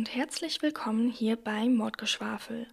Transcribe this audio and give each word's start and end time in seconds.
und 0.00 0.16
herzlich 0.16 0.62
willkommen 0.62 1.10
hier 1.10 1.36
bei 1.36 1.68
Mordgeschwafel, 1.68 2.66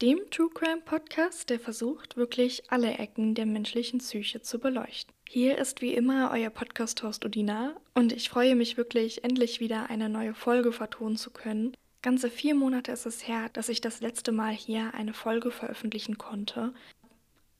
dem 0.00 0.18
True 0.30 0.48
Crime 0.48 0.80
Podcast, 0.80 1.50
der 1.50 1.60
versucht, 1.60 2.16
wirklich 2.16 2.72
alle 2.72 2.94
Ecken 2.94 3.34
der 3.34 3.44
menschlichen 3.44 3.98
Psyche 3.98 4.40
zu 4.40 4.58
beleuchten. 4.58 5.12
Hier 5.28 5.58
ist 5.58 5.82
wie 5.82 5.92
immer 5.92 6.30
euer 6.32 6.48
Podcast-Host 6.48 7.22
Udina 7.26 7.76
und 7.92 8.14
ich 8.14 8.30
freue 8.30 8.56
mich 8.56 8.78
wirklich, 8.78 9.24
endlich 9.24 9.60
wieder 9.60 9.90
eine 9.90 10.08
neue 10.08 10.32
Folge 10.32 10.72
vertonen 10.72 11.18
zu 11.18 11.30
können. 11.30 11.76
Ganze 12.00 12.30
vier 12.30 12.54
Monate 12.54 12.92
ist 12.92 13.04
es 13.04 13.28
her, 13.28 13.50
dass 13.52 13.68
ich 13.68 13.82
das 13.82 14.00
letzte 14.00 14.32
Mal 14.32 14.54
hier 14.54 14.94
eine 14.94 15.12
Folge 15.12 15.50
veröffentlichen 15.50 16.16
konnte. 16.16 16.72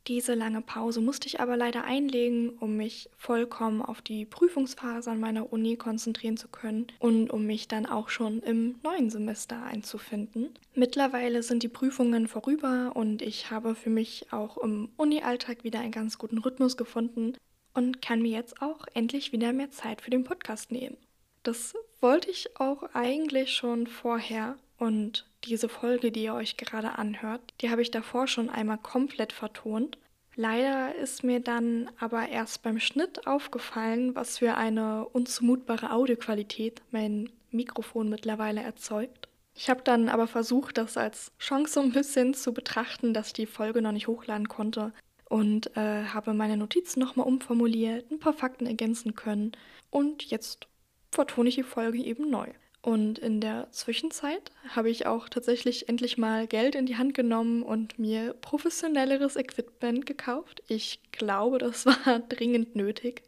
Diese 0.07 0.35
lange 0.35 0.63
Pause 0.63 1.01
musste 1.01 1.29
ich 1.29 1.41
aber 1.41 1.57
leider 1.57 1.85
einlegen, 1.85 2.51
um 2.59 2.77
mich 2.77 3.11
vollkommen 3.17 3.83
auf 3.83 4.01
die 4.01 4.25
Prüfungsphase 4.25 5.11
an 5.11 5.21
meiner 5.21 5.53
Uni 5.53 5.77
konzentrieren 5.77 6.37
zu 6.37 6.49
können 6.49 6.87
und 6.99 7.31
um 7.31 7.47
mich 7.47 7.69
dann 7.69 7.87
auch 7.87 8.09
schon 8.09 8.41
im 8.41 8.77
neuen 8.83 9.11
Semester 9.11 9.63
einzufinden. 9.63 10.51
Mittlerweile 10.75 11.43
sind 11.43 11.63
die 11.63 11.69
Prüfungen 11.69 12.29
vorüber 12.29 12.93
und 12.95 13.21
ich 13.23 13.51
habe 13.51 13.75
für 13.75 13.91
mich 13.91 14.33
auch 14.33 14.57
im 14.59 14.89
Uni-Alltag 14.97 15.65
wieder 15.65 15.81
einen 15.81 15.93
ganz 15.93 16.17
guten 16.17 16.39
Rhythmus 16.39 16.77
gefunden 16.77 17.35
und 17.75 18.03
kann 18.03 18.23
mir 18.23 18.33
jetzt 18.33 18.63
auch 18.63 18.87
endlich 18.95 19.33
wieder 19.33 19.53
mehr 19.53 19.71
Zeit 19.71 20.01
für 20.01 20.11
den 20.11 20.25
Podcast 20.25 20.73
nehmen. 20.73 20.97
Das 21.43 21.75
wollte 22.01 22.31
ich 22.31 22.59
auch 22.59 22.83
eigentlich 22.95 23.53
schon 23.53 23.87
vorher 23.87 24.57
und 24.81 25.27
diese 25.45 25.69
Folge, 25.69 26.11
die 26.11 26.25
ihr 26.25 26.35
euch 26.35 26.57
gerade 26.57 26.99
anhört, 26.99 27.43
die 27.61 27.71
habe 27.71 27.83
ich 27.83 27.91
davor 27.91 28.27
schon 28.27 28.49
einmal 28.49 28.79
komplett 28.79 29.35
vertont. 29.35 29.99
Leider 30.37 30.95
ist 30.95 31.23
mir 31.23 31.41
dann 31.41 31.91
aber 31.99 32.31
erst 32.31 32.63
beim 32.63 32.81
Schnitt 32.81 33.27
aufgefallen, 33.27 34.15
was 34.15 34.39
für 34.39 34.55
eine 34.55 35.07
unzumutbare 35.07 35.93
Audioqualität 35.93 36.81
mein 36.93 37.29
Mikrofon 37.51 38.09
mittlerweile 38.09 38.63
erzeugt. 38.63 39.29
Ich 39.55 39.69
habe 39.69 39.83
dann 39.83 40.09
aber 40.09 40.27
versucht, 40.27 40.79
das 40.79 40.97
als 40.97 41.33
Chance 41.39 41.75
so 41.75 41.81
ein 41.81 41.93
bisschen 41.93 42.33
zu 42.33 42.55
betrachten, 42.55 43.13
dass 43.13 43.29
ich 43.29 43.33
die 43.35 43.47
Folge 43.47 43.83
noch 43.83 43.93
nicht 43.93 44.07
hochladen 44.07 44.49
konnte 44.49 44.95
und 45.29 45.77
äh, 45.77 46.05
habe 46.05 46.33
meine 46.33 46.57
Notizen 46.57 47.01
nochmal 47.01 47.27
umformuliert, 47.27 48.11
ein 48.11 48.19
paar 48.19 48.33
Fakten 48.33 48.65
ergänzen 48.65 49.15
können 49.15 49.53
und 49.91 50.25
jetzt 50.25 50.69
vertone 51.11 51.51
ich 51.51 51.57
die 51.57 51.65
Folge 51.65 51.99
eben 51.99 52.31
neu. 52.31 52.49
Und 52.83 53.19
in 53.19 53.41
der 53.41 53.71
Zwischenzeit 53.73 54.53
habe 54.71 54.89
ich 54.89 55.07
auch 55.07 55.29
tatsächlich 55.29 55.89
endlich 55.89 56.17
mal 56.17 56.47
Geld 56.47 56.75
in 56.75 56.87
die 56.87 56.97
Hand 56.97 57.13
genommen 57.13 57.63
und 57.63 57.99
mir 57.99 58.35
professionelleres 58.41 59.37
Equipment 59.37 60.07
gekauft. 60.07 60.63
Ich 60.67 61.01
glaube, 61.13 61.59
das 61.59 61.85
war 61.87 62.21
dringend 62.21 62.77
nötig. 62.77 63.23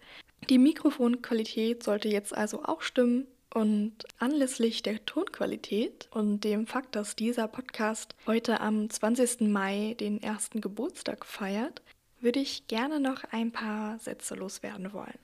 Die 0.48 0.58
Mikrofonqualität 0.58 1.82
sollte 1.82 2.08
jetzt 2.08 2.34
also 2.34 2.64
auch 2.64 2.82
stimmen. 2.82 3.26
Und 3.54 3.92
anlässlich 4.18 4.82
der 4.82 5.04
Tonqualität 5.04 6.08
und 6.10 6.42
dem 6.42 6.66
Fakt, 6.66 6.96
dass 6.96 7.16
dieser 7.16 7.48
Podcast 7.48 8.14
heute 8.26 8.62
am 8.62 8.88
20. 8.88 9.42
Mai 9.42 9.94
den 10.00 10.22
ersten 10.22 10.62
Geburtstag 10.62 11.26
feiert, 11.26 11.82
würde 12.18 12.40
ich 12.40 12.66
gerne 12.66 12.98
noch 12.98 13.24
ein 13.30 13.52
paar 13.52 13.98
Sätze 13.98 14.36
loswerden 14.36 14.94
wollen. 14.94 15.18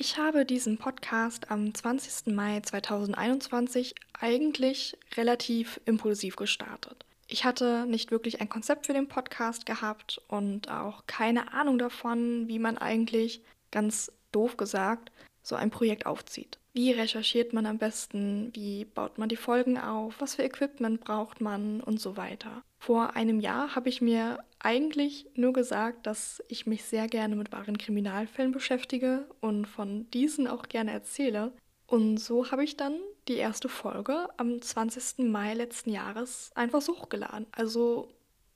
Ich 0.00 0.16
habe 0.16 0.44
diesen 0.44 0.78
Podcast 0.78 1.50
am 1.50 1.74
20. 1.74 2.32
Mai 2.32 2.60
2021 2.60 3.96
eigentlich 4.12 4.96
relativ 5.16 5.80
impulsiv 5.86 6.36
gestartet. 6.36 7.04
Ich 7.26 7.44
hatte 7.44 7.84
nicht 7.84 8.12
wirklich 8.12 8.40
ein 8.40 8.48
Konzept 8.48 8.86
für 8.86 8.92
den 8.92 9.08
Podcast 9.08 9.66
gehabt 9.66 10.22
und 10.28 10.70
auch 10.70 11.02
keine 11.08 11.52
Ahnung 11.52 11.78
davon, 11.78 12.46
wie 12.46 12.60
man 12.60 12.78
eigentlich, 12.78 13.42
ganz 13.72 14.12
doof 14.30 14.56
gesagt, 14.56 15.10
so 15.48 15.56
ein 15.56 15.70
Projekt 15.70 16.06
aufzieht. 16.06 16.58
Wie 16.74 16.92
recherchiert 16.92 17.52
man 17.52 17.66
am 17.66 17.78
besten? 17.78 18.50
Wie 18.54 18.84
baut 18.84 19.18
man 19.18 19.28
die 19.28 19.36
Folgen 19.36 19.78
auf? 19.78 20.14
Was 20.20 20.36
für 20.36 20.42
Equipment 20.42 21.00
braucht 21.00 21.40
man? 21.40 21.80
Und 21.80 22.00
so 22.00 22.16
weiter. 22.16 22.62
Vor 22.78 23.16
einem 23.16 23.40
Jahr 23.40 23.74
habe 23.74 23.88
ich 23.88 24.00
mir 24.00 24.38
eigentlich 24.60 25.26
nur 25.34 25.52
gesagt, 25.52 26.06
dass 26.06 26.42
ich 26.48 26.66
mich 26.66 26.84
sehr 26.84 27.08
gerne 27.08 27.34
mit 27.34 27.50
wahren 27.50 27.78
Kriminalfällen 27.78 28.52
beschäftige 28.52 29.26
und 29.40 29.66
von 29.66 30.08
diesen 30.12 30.46
auch 30.46 30.68
gerne 30.68 30.92
erzähle. 30.92 31.52
Und 31.86 32.18
so 32.18 32.50
habe 32.50 32.64
ich 32.64 32.76
dann 32.76 32.94
die 33.28 33.36
erste 33.36 33.68
Folge 33.68 34.28
am 34.36 34.60
20. 34.60 35.26
Mai 35.26 35.54
letzten 35.54 35.90
Jahres 35.90 36.50
einfach 36.54 36.86
hochgeladen. 36.86 37.46
Also 37.52 38.08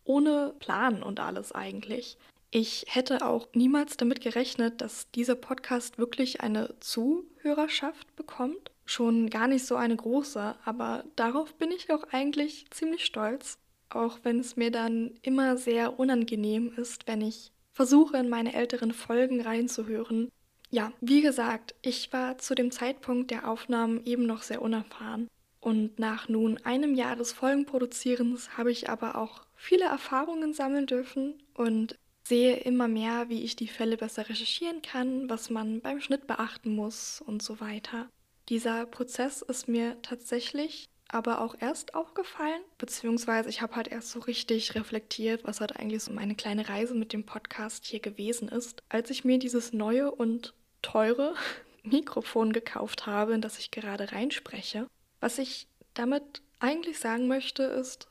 ohne 0.04 0.54
Plan 0.58 1.02
und 1.02 1.20
alles 1.20 1.52
eigentlich. 1.52 2.18
Ich 2.54 2.84
hätte 2.86 3.24
auch 3.24 3.48
niemals 3.54 3.96
damit 3.96 4.20
gerechnet, 4.20 4.82
dass 4.82 5.10
dieser 5.12 5.36
Podcast 5.36 5.96
wirklich 5.96 6.42
eine 6.42 6.74
Zuhörerschaft 6.80 8.14
bekommt. 8.14 8.70
Schon 8.84 9.30
gar 9.30 9.48
nicht 9.48 9.64
so 9.64 9.74
eine 9.76 9.96
große, 9.96 10.54
aber 10.62 11.04
darauf 11.16 11.54
bin 11.54 11.70
ich 11.70 11.90
auch 11.90 12.04
eigentlich 12.12 12.66
ziemlich 12.70 13.06
stolz, 13.06 13.56
auch 13.88 14.18
wenn 14.22 14.38
es 14.38 14.56
mir 14.56 14.70
dann 14.70 15.14
immer 15.22 15.56
sehr 15.56 15.98
unangenehm 15.98 16.74
ist, 16.76 17.06
wenn 17.06 17.22
ich 17.22 17.52
versuche, 17.72 18.18
in 18.18 18.28
meine 18.28 18.52
älteren 18.52 18.92
Folgen 18.92 19.40
reinzuhören. 19.40 20.28
Ja, 20.68 20.92
wie 21.00 21.22
gesagt, 21.22 21.74
ich 21.80 22.12
war 22.12 22.36
zu 22.36 22.54
dem 22.54 22.70
Zeitpunkt 22.70 23.30
der 23.30 23.48
Aufnahmen 23.48 24.04
eben 24.04 24.26
noch 24.26 24.42
sehr 24.42 24.60
unerfahren. 24.60 25.28
Und 25.58 25.98
nach 25.98 26.28
nun 26.28 26.58
einem 26.64 26.94
Jahr 26.94 27.16
des 27.16 27.32
Folgenproduzierens 27.32 28.58
habe 28.58 28.70
ich 28.70 28.90
aber 28.90 29.16
auch 29.16 29.46
viele 29.54 29.84
Erfahrungen 29.84 30.52
sammeln 30.52 30.86
dürfen 30.86 31.42
und 31.54 31.96
sehe 32.32 32.56
immer 32.56 32.88
mehr, 32.88 33.28
wie 33.28 33.42
ich 33.42 33.56
die 33.56 33.68
Fälle 33.68 33.98
besser 33.98 34.26
recherchieren 34.26 34.80
kann, 34.80 35.28
was 35.28 35.50
man 35.50 35.82
beim 35.82 36.00
Schnitt 36.00 36.26
beachten 36.26 36.74
muss 36.74 37.20
und 37.20 37.42
so 37.42 37.60
weiter. 37.60 38.08
Dieser 38.48 38.86
Prozess 38.86 39.42
ist 39.42 39.68
mir 39.68 40.00
tatsächlich 40.00 40.86
aber 41.08 41.42
auch 41.42 41.54
erst 41.60 41.94
aufgefallen, 41.94 42.62
beziehungsweise 42.78 43.50
ich 43.50 43.60
habe 43.60 43.76
halt 43.76 43.88
erst 43.88 44.12
so 44.12 44.20
richtig 44.20 44.74
reflektiert, 44.74 45.44
was 45.44 45.60
halt 45.60 45.76
eigentlich 45.76 46.02
so 46.04 46.10
meine 46.10 46.34
kleine 46.34 46.70
Reise 46.70 46.94
mit 46.94 47.12
dem 47.12 47.26
Podcast 47.26 47.84
hier 47.84 48.00
gewesen 48.00 48.48
ist, 48.48 48.82
als 48.88 49.10
ich 49.10 49.26
mir 49.26 49.38
dieses 49.38 49.74
neue 49.74 50.10
und 50.10 50.54
teure 50.80 51.34
Mikrofon 51.82 52.54
gekauft 52.54 53.04
habe, 53.04 53.34
in 53.34 53.42
das 53.42 53.58
ich 53.58 53.70
gerade 53.70 54.10
reinspreche. 54.10 54.86
Was 55.20 55.36
ich 55.36 55.66
damit 55.92 56.40
eigentlich 56.60 56.98
sagen 56.98 57.28
möchte, 57.28 57.64
ist, 57.64 58.08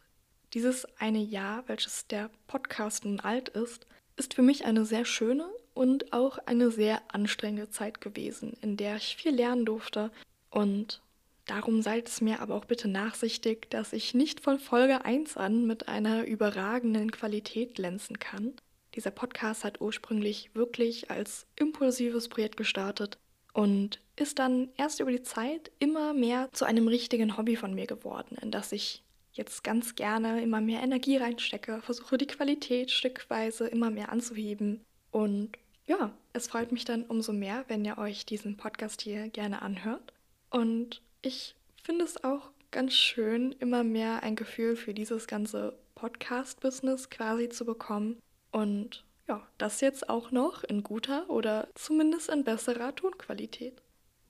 dieses 0.54 0.86
eine 1.00 1.24
Jahr, 1.24 1.64
welches 1.66 2.06
der 2.06 2.30
Podcast 2.46 3.04
nun 3.06 3.20
alt 3.20 3.50
ist, 3.50 3.88
ist 4.22 4.36
für 4.36 4.44
mich 4.44 4.66
eine 4.66 4.86
sehr 4.86 5.04
schöne 5.04 5.50
und 5.74 6.14
auch 6.14 6.38
eine 6.46 6.70
sehr 6.70 7.02
anstrengende 7.08 7.72
Zeit 7.72 8.02
gewesen, 8.02 8.56
in 8.62 8.78
der 8.78 8.98
ich 8.98 9.16
viel 9.16 9.34
lernen 9.34 9.66
durfte. 9.66 10.12
Und 10.52 11.02
darum 11.48 11.82
seid 11.82 12.08
es 12.08 12.22
mir 12.22 12.40
aber 12.40 12.54
auch 12.54 12.66
bitte 12.66 12.88
nachsichtig, 12.88 13.72
dass 13.72 13.94
ich 13.94 14.14
nicht 14.14 14.40
von 14.40 14.60
Folge 14.60 15.06
1 15.06 15.38
an 15.38 15.66
mit 15.66 15.88
einer 15.88 16.26
überragenden 16.26 17.10
Qualität 17.10 17.74
glänzen 17.74 18.20
kann. 18.20 18.54
Dieser 18.94 19.10
Podcast 19.10 19.64
hat 19.64 19.82
ursprünglich 19.82 20.52
wirklich 20.54 21.10
als 21.10 21.48
impulsives 21.56 22.30
Projekt 22.30 22.58
gestartet 22.58 23.18
und 23.54 24.02
ist 24.18 24.38
dann 24.38 24.70
erst 24.78 25.00
über 25.00 25.12
die 25.12 25.24
Zeit 25.24 25.72
immer 25.80 26.14
mehr 26.14 26.48
zu 26.52 26.66
einem 26.66 26.88
richtigen 26.88 27.38
Hobby 27.38 27.56
von 27.56 27.74
mir 27.74 27.88
geworden, 27.88 28.38
in 28.40 28.52
das 28.52 28.72
ich 28.72 29.02
jetzt 29.34 29.64
ganz 29.64 29.96
gerne 29.96 30.42
immer 30.42 30.62
mehr 30.62 30.82
Energie 30.82 31.18
reinstecke, 31.18 31.82
versuche 31.82 32.18
die 32.18 32.28
Qualität 32.28 32.92
stückweise 32.92 33.68
immer 33.68 33.90
mehr 33.90 34.12
anzuheben. 34.12 34.84
Und 35.12 35.52
ja, 35.86 36.12
es 36.34 36.48
freut 36.48 36.72
mich 36.72 36.86
dann 36.86 37.04
umso 37.04 37.34
mehr, 37.34 37.66
wenn 37.68 37.86
ihr 37.86 37.98
euch 37.98 38.26
diesen 38.26 38.58
Podcast 38.58 39.02
hier 39.02 39.30
gerne 39.30 39.62
anhört. 39.62 40.14
Und 40.50 41.02
ich 41.22 41.56
finde 41.84 42.06
es 42.06 42.24
auch 42.24 42.52
ganz 42.72 42.94
schön, 42.94 43.54
immer 43.54 43.84
mehr 43.84 44.24
ein 44.24 44.36
Gefühl 44.36 44.76
für 44.76 44.94
dieses 44.94 45.28
ganze 45.28 45.78
Podcast-Business 45.96 47.10
quasi 47.10 47.50
zu 47.50 47.66
bekommen. 47.66 48.22
Und 48.52 49.06
ja, 49.28 49.46
das 49.58 49.82
jetzt 49.82 50.10
auch 50.10 50.32
noch 50.32 50.64
in 50.64 50.84
guter 50.84 51.30
oder 51.30 51.68
zumindest 51.76 52.30
in 52.30 52.44
besserer 52.44 52.96
Tonqualität. 52.96 53.82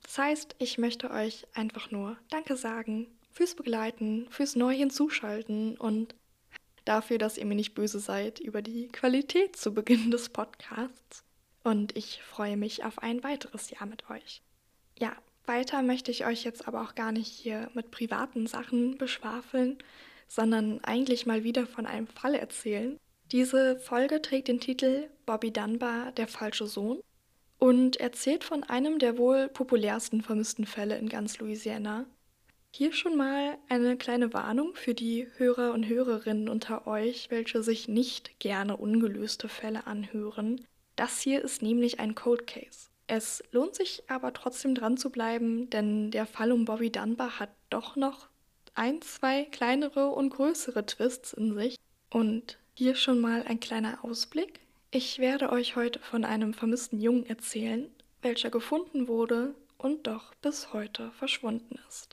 Das 0.02 0.18
heißt, 0.18 0.56
ich 0.58 0.78
möchte 0.78 1.10
euch 1.10 1.46
einfach 1.54 1.90
nur 1.90 2.16
Danke 2.30 2.56
sagen 2.56 3.06
fürs 3.32 3.54
Begleiten, 3.54 4.26
fürs 4.30 4.56
neu 4.56 4.74
hinzuschalten 4.74 5.76
und 5.76 6.14
dafür, 6.84 7.18
dass 7.18 7.38
ihr 7.38 7.46
mir 7.46 7.54
nicht 7.54 7.74
böse 7.74 7.98
seid 7.98 8.38
über 8.38 8.62
die 8.62 8.88
Qualität 8.88 9.56
zu 9.56 9.72
Beginn 9.74 10.10
des 10.10 10.28
Podcasts. 10.28 11.24
Und 11.64 11.96
ich 11.96 12.20
freue 12.22 12.56
mich 12.56 12.84
auf 12.84 12.98
ein 12.98 13.22
weiteres 13.22 13.70
Jahr 13.70 13.86
mit 13.86 14.10
euch. 14.10 14.42
Ja, 14.98 15.16
weiter 15.46 15.82
möchte 15.82 16.10
ich 16.10 16.26
euch 16.26 16.44
jetzt 16.44 16.68
aber 16.68 16.82
auch 16.82 16.94
gar 16.94 17.12
nicht 17.12 17.28
hier 17.28 17.70
mit 17.74 17.90
privaten 17.90 18.46
Sachen 18.46 18.98
beschwafeln, 18.98 19.78
sondern 20.28 20.82
eigentlich 20.84 21.26
mal 21.26 21.44
wieder 21.44 21.66
von 21.66 21.86
einem 21.86 22.06
Fall 22.06 22.34
erzählen. 22.34 22.98
Diese 23.30 23.78
Folge 23.78 24.20
trägt 24.20 24.48
den 24.48 24.60
Titel 24.60 25.08
Bobby 25.24 25.52
Dunbar, 25.52 26.12
der 26.12 26.28
falsche 26.28 26.66
Sohn 26.66 27.00
und 27.58 27.96
erzählt 27.96 28.44
von 28.44 28.64
einem 28.64 28.98
der 28.98 29.18
wohl 29.18 29.48
populärsten 29.48 30.20
vermissten 30.20 30.66
Fälle 30.66 30.98
in 30.98 31.08
ganz 31.08 31.38
Louisiana, 31.38 32.06
hier 32.74 32.92
schon 32.92 33.16
mal 33.16 33.58
eine 33.68 33.96
kleine 33.98 34.32
Warnung 34.32 34.74
für 34.74 34.94
die 34.94 35.26
Hörer 35.36 35.72
und 35.72 35.86
Hörerinnen 35.86 36.48
unter 36.48 36.86
euch, 36.86 37.30
welche 37.30 37.62
sich 37.62 37.86
nicht 37.86 38.38
gerne 38.38 38.78
ungelöste 38.78 39.48
Fälle 39.48 39.86
anhören. 39.86 40.66
Das 40.96 41.20
hier 41.20 41.42
ist 41.42 41.60
nämlich 41.60 42.00
ein 42.00 42.14
Cold 42.14 42.46
Case. 42.46 42.88
Es 43.06 43.44
lohnt 43.52 43.74
sich 43.74 44.04
aber 44.08 44.32
trotzdem 44.32 44.74
dran 44.74 44.96
zu 44.96 45.10
bleiben, 45.10 45.68
denn 45.68 46.10
der 46.10 46.24
Fall 46.24 46.50
um 46.50 46.64
Bobby 46.64 46.90
Dunbar 46.90 47.38
hat 47.38 47.50
doch 47.68 47.94
noch 47.94 48.28
ein, 48.74 49.02
zwei 49.02 49.44
kleinere 49.44 50.08
und 50.08 50.30
größere 50.30 50.86
Twists 50.86 51.34
in 51.34 51.54
sich. 51.54 51.76
Und 52.10 52.58
hier 52.74 52.94
schon 52.94 53.20
mal 53.20 53.42
ein 53.42 53.60
kleiner 53.60 54.02
Ausblick. 54.02 54.60
Ich 54.90 55.18
werde 55.18 55.50
euch 55.50 55.76
heute 55.76 55.98
von 55.98 56.24
einem 56.24 56.54
vermissten 56.54 57.00
Jungen 57.00 57.26
erzählen, 57.26 57.90
welcher 58.22 58.50
gefunden 58.50 59.08
wurde 59.08 59.54
und 59.76 60.06
doch 60.06 60.34
bis 60.36 60.72
heute 60.72 61.10
verschwunden 61.12 61.78
ist. 61.88 62.11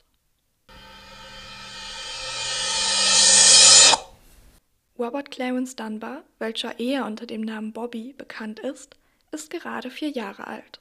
Robert 5.00 5.30
Clarence 5.30 5.74
Dunbar, 5.76 6.24
welcher 6.38 6.78
eher 6.78 7.06
unter 7.06 7.24
dem 7.24 7.40
Namen 7.40 7.72
Bobby 7.72 8.12
bekannt 8.12 8.60
ist, 8.60 8.96
ist 9.32 9.48
gerade 9.48 9.90
vier 9.90 10.10
Jahre 10.10 10.46
alt. 10.46 10.78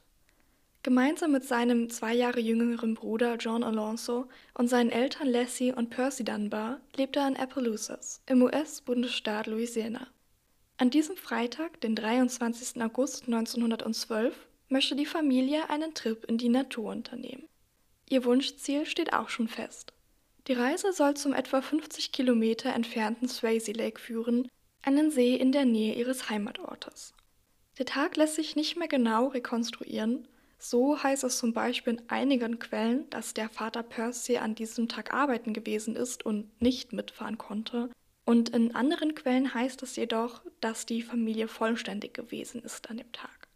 Gemeinsam 0.83 1.31
mit 1.31 1.45
seinem 1.45 1.89
zwei 1.89 2.13
Jahre 2.13 2.42
jüngeren 2.42 2.95
Bruder 2.95 3.38
John 3.38 3.63
Alonso 3.63 4.27
und 4.56 4.68
seinen 4.68 4.92
Eltern 4.92 5.30
Lassie 5.30 5.71
und 5.71 5.89
Percy 5.89 6.25
Dunbar 6.25 6.81
lebt 6.98 7.16
er 7.16 7.30
in 7.30 7.38
Appaloosas 7.38 8.21
im 8.25 8.42
US-Bundesstaat 8.42 9.48
Louisiana. 9.48 10.07
An 10.75 10.89
diesem 10.89 11.16
Freitag, 11.16 11.80
den 11.80 11.95
23. 11.95 12.81
August 12.83 13.27
1912, 13.27 14.36
möchte 14.68 14.98
die 14.98 15.06
Familie 15.06 15.69
einen 15.69 15.94
Trip 15.94 16.25
in 16.25 16.38
die 16.38 16.50
Natur 16.50 16.92
unternehmen. 16.92 17.48
Ihr 18.10 18.25
Wunschziel 18.25 18.86
steht 18.86 19.13
auch 19.13 19.30
schon 19.30 19.48
fest. 19.48 19.94
Die 20.50 20.56
Reise 20.56 20.94
soll 20.94 21.13
zum 21.13 21.34
etwa 21.34 21.62
50 21.62 22.12
Kilometer 22.12 22.74
entfernten 22.74 23.30
Swayze 23.30 23.72
Lake 23.72 24.01
führen, 24.01 24.48
einen 24.81 25.12
See 25.12 25.36
in 25.36 25.51
der 25.51 25.63
Nähe 25.63 25.94
ihres 25.94 26.31
Heimatortes. 26.31 27.13
Der 27.78 27.86
Tag 27.86 28.18
lässt 28.18 28.34
sich 28.34 28.56
nicht 28.56 28.75
mehr 28.75 28.88
genau 28.88 29.28
rekonstruieren. 29.28 30.28
So 30.57 31.04
heißt 31.04 31.24
es 31.24 31.38
zum 31.38 31.54
Beispiel 31.54 31.94
in 31.94 32.10
einigen 32.10 32.57
Quellen, 32.57 33.07
dass 33.12 33.36
der 33.36 33.48
Vater 33.48 33.84
Percy 33.84 34.38
an 34.38 34.56
diesem 34.56 34.88
Tag 34.88 35.13
arbeiten 35.13 35.54
gewesen 35.54 35.96
ist 35.96 36.25
und 36.25 36.60
nicht 36.60 36.94
mitfahren 36.94 37.38
konnte. 37.38 37.92
Und 38.25 38.50
in 38.50 38.74
anderen 38.74 39.13
Quellen 39.13 39.54
heißt 39.54 39.84
es 39.84 39.98
jedoch, 39.98 40.42
dass 40.62 40.88
die 40.88 41.04
Familie 41.04 41.48
vollständig 41.48 42.16
gewesen 42.16 42.63
ist 42.63 42.90
an 42.90 42.98
dem 42.98 43.12
Tag. 43.12 43.48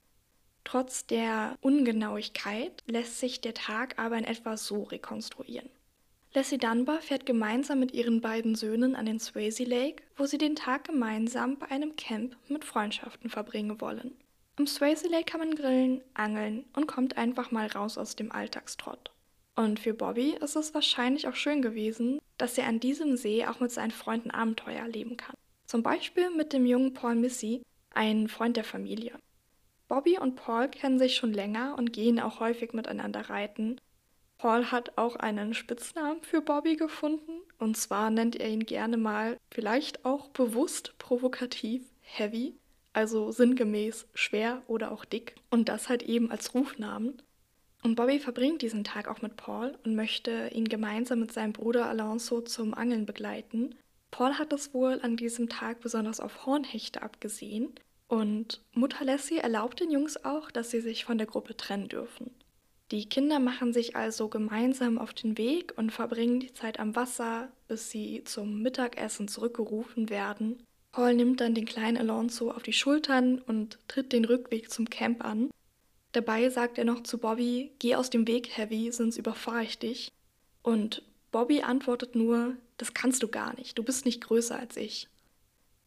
Trotz 0.63 1.07
der 1.07 1.57
Ungenauigkeit 1.61 2.83
lässt 2.85 3.19
sich 3.19 3.41
der 3.41 3.55
Tag 3.55 3.97
aber 3.97 4.19
in 4.19 4.25
etwa 4.25 4.57
so 4.57 4.83
rekonstruieren. 4.83 5.71
Lassie 6.35 6.57
Dunbar 6.57 6.99
fährt 6.99 7.27
gemeinsam 7.27 7.79
mit 7.79 7.93
ihren 7.93 8.19
beiden 8.19 8.55
Söhnen 8.55 8.95
an 8.95 9.05
den 9.05 9.19
Swayze 9.19 9.65
Lake, 9.65 10.01
wo 10.17 10.25
sie 10.25 10.39
den 10.39 10.55
Tag 10.55 10.85
gemeinsam 10.85 11.59
bei 11.59 11.69
einem 11.69 11.95
Camp 11.95 12.35
mit 12.47 12.65
Freundschaften 12.65 13.29
verbringen 13.29 13.79
wollen. 13.79 14.15
Am 14.55 14.65
Swayze 14.65 15.07
Lake 15.07 15.25
kann 15.25 15.41
man 15.41 15.53
grillen, 15.53 16.01
angeln 16.15 16.65
und 16.75 16.87
kommt 16.87 17.17
einfach 17.17 17.51
mal 17.51 17.67
raus 17.67 17.99
aus 17.99 18.15
dem 18.15 18.31
Alltagstrott. 18.31 19.11
Und 19.55 19.79
für 19.79 19.93
Bobby 19.93 20.35
ist 20.41 20.55
es 20.55 20.73
wahrscheinlich 20.73 21.27
auch 21.27 21.35
schön 21.35 21.61
gewesen, 21.61 22.19
dass 22.39 22.57
er 22.57 22.67
an 22.67 22.79
diesem 22.79 23.15
See 23.15 23.45
auch 23.45 23.59
mit 23.59 23.71
seinen 23.71 23.91
Freunden 23.91 24.31
Abenteuer 24.31 24.79
erleben 24.79 25.17
kann. 25.17 25.35
Zum 25.67 25.83
Beispiel 25.83 26.31
mit 26.31 26.51
dem 26.51 26.65
jungen 26.65 26.95
Paul 26.95 27.13
Missy, 27.13 27.61
ein 27.91 28.27
Freund 28.27 28.57
der 28.57 28.63
Familie. 28.63 29.19
Bobby 29.87 30.17
und 30.17 30.35
Paul 30.35 30.67
kennen 30.69 30.97
sich 30.97 31.15
schon 31.15 31.31
länger 31.31 31.75
und 31.77 31.93
gehen 31.93 32.19
auch 32.19 32.39
häufig 32.39 32.73
miteinander 32.73 33.29
reiten 33.29 33.77
Paul 34.43 34.71
hat 34.71 34.97
auch 34.97 35.15
einen 35.15 35.53
Spitznamen 35.53 36.21
für 36.21 36.41
Bobby 36.41 36.75
gefunden. 36.75 37.31
Und 37.59 37.77
zwar 37.77 38.09
nennt 38.09 38.35
er 38.35 38.49
ihn 38.49 38.65
gerne 38.65 38.97
mal, 38.97 39.37
vielleicht 39.49 40.03
auch 40.03 40.27
bewusst 40.31 40.95
provokativ, 40.97 41.81
Heavy. 42.01 42.53
Also 42.91 43.31
sinngemäß 43.31 44.05
schwer 44.13 44.61
oder 44.67 44.91
auch 44.91 45.05
dick. 45.05 45.35
Und 45.49 45.69
das 45.69 45.87
halt 45.87 46.03
eben 46.03 46.29
als 46.29 46.53
Rufnamen. 46.53 47.21
Und 47.83 47.95
Bobby 47.95 48.19
verbringt 48.19 48.61
diesen 48.61 48.83
Tag 48.83 49.07
auch 49.07 49.21
mit 49.21 49.37
Paul 49.37 49.77
und 49.85 49.95
möchte 49.95 50.49
ihn 50.53 50.67
gemeinsam 50.67 51.21
mit 51.21 51.31
seinem 51.31 51.53
Bruder 51.53 51.85
Alonso 51.85 52.41
zum 52.41 52.73
Angeln 52.73 53.05
begleiten. 53.05 53.75
Paul 54.11 54.33
hat 54.33 54.51
es 54.51 54.73
wohl 54.73 54.99
an 55.03 55.15
diesem 55.15 55.47
Tag 55.47 55.79
besonders 55.79 56.19
auf 56.19 56.45
Hornhechte 56.45 57.01
abgesehen. 57.01 57.73
Und 58.09 58.61
Mutter 58.73 59.05
Lassie 59.05 59.37
erlaubt 59.37 59.79
den 59.79 59.89
Jungs 59.89 60.25
auch, 60.25 60.51
dass 60.51 60.69
sie 60.69 60.81
sich 60.81 61.05
von 61.05 61.17
der 61.17 61.27
Gruppe 61.27 61.55
trennen 61.55 61.87
dürfen. 61.87 62.29
Die 62.93 63.09
Kinder 63.09 63.39
machen 63.39 63.73
sich 63.73 63.95
also 63.95 64.27
gemeinsam 64.27 64.99
auf 64.99 65.15
den 65.15 65.35
Weg 65.35 65.73
und 65.77 65.89
verbringen 65.91 66.39
die 66.39 66.53
Zeit 66.53 66.79
am 66.79 66.95
Wasser, 66.95 67.51
bis 67.67 67.89
sie 67.89 68.23
zum 68.23 68.61
Mittagessen 68.61 69.27
zurückgerufen 69.27 70.11
werden. 70.11 70.61
Paul 70.91 71.15
nimmt 71.15 71.41
dann 71.41 71.55
den 71.55 71.65
kleinen 71.65 71.97
Alonso 71.97 72.51
auf 72.51 72.61
die 72.61 72.71
Schultern 72.71 73.39
und 73.39 73.79
tritt 73.87 74.13
den 74.13 74.25
Rückweg 74.25 74.69
zum 74.69 74.91
Camp 74.91 75.25
an. 75.25 75.49
Dabei 76.11 76.51
sagt 76.51 76.77
er 76.77 76.85
noch 76.85 77.01
zu 77.01 77.17
Bobby, 77.17 77.71
geh 77.79 77.95
aus 77.95 78.11
dem 78.11 78.27
Weg, 78.27 78.55
Heavy, 78.55 78.91
sonst 78.91 79.17
überfahre 79.17 79.63
ich 79.63 79.79
dich. 79.79 80.11
Und 80.61 81.01
Bobby 81.31 81.63
antwortet 81.63 82.13
nur, 82.13 82.57
das 82.77 82.93
kannst 82.93 83.23
du 83.23 83.27
gar 83.27 83.55
nicht, 83.55 83.75
du 83.75 83.81
bist 83.81 84.05
nicht 84.05 84.21
größer 84.21 84.59
als 84.59 84.77
ich. 84.77 85.07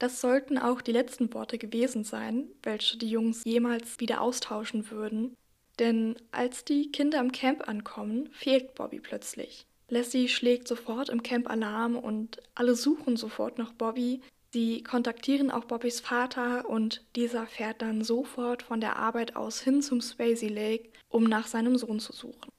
Das 0.01 0.21
sollten 0.21 0.59
auch 0.59 0.81
die 0.81 0.91
letzten 0.91 1.33
Worte 1.33 1.57
gewesen 1.57 2.03
sein, 2.03 2.49
welche 2.65 2.99
die 2.99 3.09
Jungs 3.09 3.45
jemals 3.45 4.01
wieder 4.01 4.21
austauschen 4.23 4.91
würden, 4.91 5.37
denn 5.79 6.17
als 6.31 6.65
die 6.65 6.91
Kinder 6.91 7.21
im 7.21 7.33
Camp 7.33 7.69
ankommen, 7.69 8.29
fehlt 8.33 8.75
Bobby 8.75 9.01
plötzlich. 9.01 9.67
Lassie 9.89 10.29
schlägt 10.29 10.67
sofort 10.67 11.09
im 11.09 11.23
Camp 11.23 11.49
Alarm 11.49 11.97
und 11.97 12.43
alle 12.55 12.75
suchen 12.75 13.17
sofort 13.17 13.59
nach 13.59 13.73
Bobby. 13.73 14.21
Sie 14.53 14.83
kontaktieren 14.83 15.51
auch 15.51 15.65
Bobbys 15.65 16.01
Vater 16.01 16.69
und 16.69 17.05
dieser 17.15 17.47
fährt 17.47 17.83
dann 17.83 18.03
sofort 18.03 18.63
von 18.63 18.81
der 18.81 18.97
Arbeit 18.97 19.37
aus 19.37 19.61
hin 19.61 19.83
zum 19.83 20.01
Swayze 20.01 20.49
Lake, 20.49 20.91
um 21.09 21.25
nach 21.25 21.47
seinem 21.47 21.77
Sohn 21.77 22.01
zu 22.01 22.13
suchen. 22.13 22.51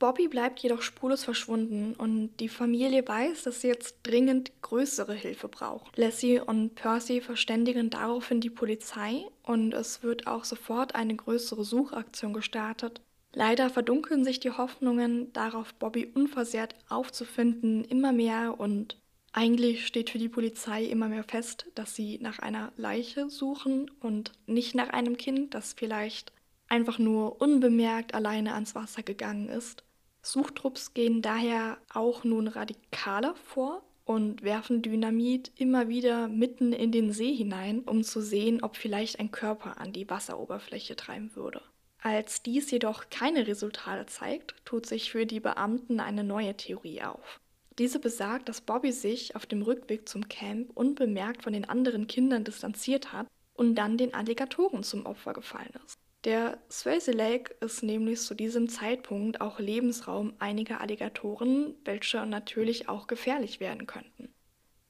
Bobby 0.00 0.28
bleibt 0.28 0.60
jedoch 0.60 0.80
spurlos 0.80 1.24
verschwunden 1.24 1.94
und 1.94 2.30
die 2.40 2.48
Familie 2.48 3.06
weiß, 3.06 3.42
dass 3.42 3.60
sie 3.60 3.68
jetzt 3.68 3.96
dringend 4.02 4.50
größere 4.62 5.12
Hilfe 5.12 5.46
braucht. 5.46 5.96
Lassie 5.98 6.40
und 6.40 6.74
Percy 6.74 7.20
verständigen 7.20 7.90
daraufhin 7.90 8.40
die 8.40 8.48
Polizei 8.48 9.26
und 9.42 9.74
es 9.74 10.02
wird 10.02 10.26
auch 10.26 10.44
sofort 10.44 10.94
eine 10.94 11.14
größere 11.14 11.64
Suchaktion 11.64 12.32
gestartet. 12.32 13.02
Leider 13.34 13.68
verdunkeln 13.68 14.24
sich 14.24 14.40
die 14.40 14.50
Hoffnungen, 14.50 15.34
darauf 15.34 15.74
Bobby 15.74 16.10
unversehrt 16.14 16.74
aufzufinden, 16.88 17.84
immer 17.84 18.12
mehr 18.12 18.58
und 18.58 18.96
eigentlich 19.32 19.86
steht 19.86 20.08
für 20.08 20.18
die 20.18 20.30
Polizei 20.30 20.82
immer 20.84 21.08
mehr 21.08 21.24
fest, 21.24 21.66
dass 21.74 21.94
sie 21.94 22.18
nach 22.22 22.38
einer 22.38 22.72
Leiche 22.78 23.28
suchen 23.28 23.90
und 24.00 24.32
nicht 24.46 24.74
nach 24.74 24.88
einem 24.88 25.18
Kind, 25.18 25.52
das 25.52 25.74
vielleicht 25.74 26.32
einfach 26.68 26.98
nur 26.98 27.40
unbemerkt 27.42 28.14
alleine 28.14 28.54
ans 28.54 28.74
Wasser 28.74 29.02
gegangen 29.02 29.50
ist. 29.50 29.84
Suchtrupps 30.22 30.94
gehen 30.94 31.22
daher 31.22 31.78
auch 31.92 32.24
nun 32.24 32.48
radikaler 32.48 33.34
vor 33.34 33.82
und 34.04 34.42
werfen 34.42 34.82
Dynamit 34.82 35.52
immer 35.56 35.88
wieder 35.88 36.28
mitten 36.28 36.72
in 36.72 36.92
den 36.92 37.12
See 37.12 37.34
hinein, 37.34 37.80
um 37.80 38.02
zu 38.02 38.20
sehen, 38.20 38.62
ob 38.62 38.76
vielleicht 38.76 39.20
ein 39.20 39.30
Körper 39.30 39.80
an 39.80 39.92
die 39.92 40.10
Wasseroberfläche 40.10 40.96
treiben 40.96 41.34
würde. 41.36 41.62
Als 42.02 42.42
dies 42.42 42.70
jedoch 42.70 43.10
keine 43.10 43.46
Resultate 43.46 44.06
zeigt, 44.06 44.54
tut 44.64 44.86
sich 44.86 45.10
für 45.10 45.26
die 45.26 45.40
Beamten 45.40 46.00
eine 46.00 46.24
neue 46.24 46.56
Theorie 46.56 47.02
auf. 47.02 47.40
Diese 47.78 47.98
besagt, 47.98 48.48
dass 48.48 48.62
Bobby 48.62 48.90
sich 48.90 49.36
auf 49.36 49.46
dem 49.46 49.62
Rückweg 49.62 50.08
zum 50.08 50.28
Camp 50.28 50.70
unbemerkt 50.74 51.44
von 51.44 51.52
den 51.52 51.68
anderen 51.68 52.06
Kindern 52.06 52.44
distanziert 52.44 53.12
hat 53.12 53.26
und 53.54 53.74
dann 53.74 53.96
den 53.96 54.14
Alligatoren 54.14 54.82
zum 54.82 55.06
Opfer 55.06 55.34
gefallen 55.34 55.72
ist. 55.84 55.99
Der 56.24 56.58
Swayze 56.70 57.12
Lake 57.12 57.54
ist 57.60 57.82
nämlich 57.82 58.20
zu 58.20 58.34
diesem 58.34 58.68
Zeitpunkt 58.68 59.40
auch 59.40 59.58
Lebensraum 59.58 60.34
einiger 60.38 60.80
Alligatoren, 60.82 61.74
welche 61.84 62.26
natürlich 62.26 62.90
auch 62.90 63.06
gefährlich 63.06 63.58
werden 63.58 63.86
könnten. 63.86 64.28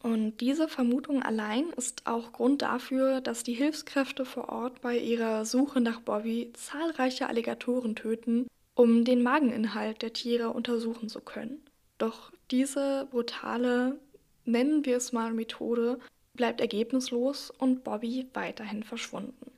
Und 0.03 0.39
diese 0.39 0.67
Vermutung 0.67 1.23
allein 1.23 1.69
ist 1.77 2.07
auch 2.07 2.33
Grund 2.33 2.63
dafür, 2.63 3.21
dass 3.21 3.45
die 3.45 3.53
Hilfskräfte 3.53 4.25
vor 4.25 4.49
Ort 4.49 4.81
bei 4.81 4.99
ihrer 4.99 5.45
Suche 5.45 5.81
nach 5.81 6.01
Bobby 6.01 6.51
zahlreiche 6.55 7.29
Alligatoren 7.29 7.95
töten, 7.95 8.47
um 8.75 9.05
den 9.05 9.23
Mageninhalt 9.23 10.03
der 10.03 10.15
Tiere 10.15 10.51
untersuchen 10.51 11.09
zu 11.09 11.21
können. 11.21 11.61
Doch 11.99 12.33
diese 12.51 13.07
brutale, 13.11 14.01
nennen 14.47 14.87
wir 14.87 14.97
es 14.97 15.13
mal 15.13 15.33
Methode, 15.33 16.01
bleibt 16.33 16.63
ergebnislos 16.63 17.51
und 17.51 17.85
Bobby 17.85 18.27
weiterhin 18.33 18.83
verschwunden. 18.83 19.53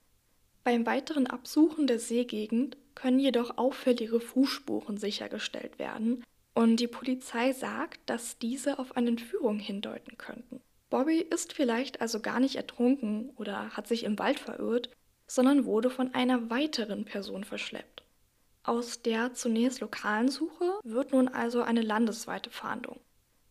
Beim 0.64 0.86
weiteren 0.86 1.26
Absuchen 1.26 1.88
der 1.88 1.98
Seegegend 1.98 2.76
können 2.94 3.18
jedoch 3.18 3.58
auffällige 3.58 4.20
Fußspuren 4.20 4.96
sichergestellt 4.96 5.80
werden 5.80 6.22
und 6.54 6.76
die 6.76 6.86
Polizei 6.86 7.52
sagt, 7.52 7.98
dass 8.06 8.38
diese 8.38 8.78
auf 8.78 8.96
eine 8.96 9.08
Entführung 9.08 9.58
hindeuten 9.58 10.16
könnten. 10.18 10.60
Bobby 10.88 11.18
ist 11.18 11.52
vielleicht 11.52 12.00
also 12.00 12.20
gar 12.20 12.38
nicht 12.38 12.56
ertrunken 12.56 13.30
oder 13.36 13.70
hat 13.70 13.88
sich 13.88 14.04
im 14.04 14.18
Wald 14.18 14.38
verirrt, 14.38 14.90
sondern 15.26 15.64
wurde 15.64 15.90
von 15.90 16.14
einer 16.14 16.50
weiteren 16.50 17.06
Person 17.06 17.42
verschleppt. 17.42 18.04
Aus 18.62 19.02
der 19.02 19.34
zunächst 19.34 19.80
lokalen 19.80 20.28
Suche 20.28 20.78
wird 20.84 21.12
nun 21.12 21.26
also 21.26 21.62
eine 21.62 21.82
landesweite 21.82 22.50
Fahndung. 22.50 23.00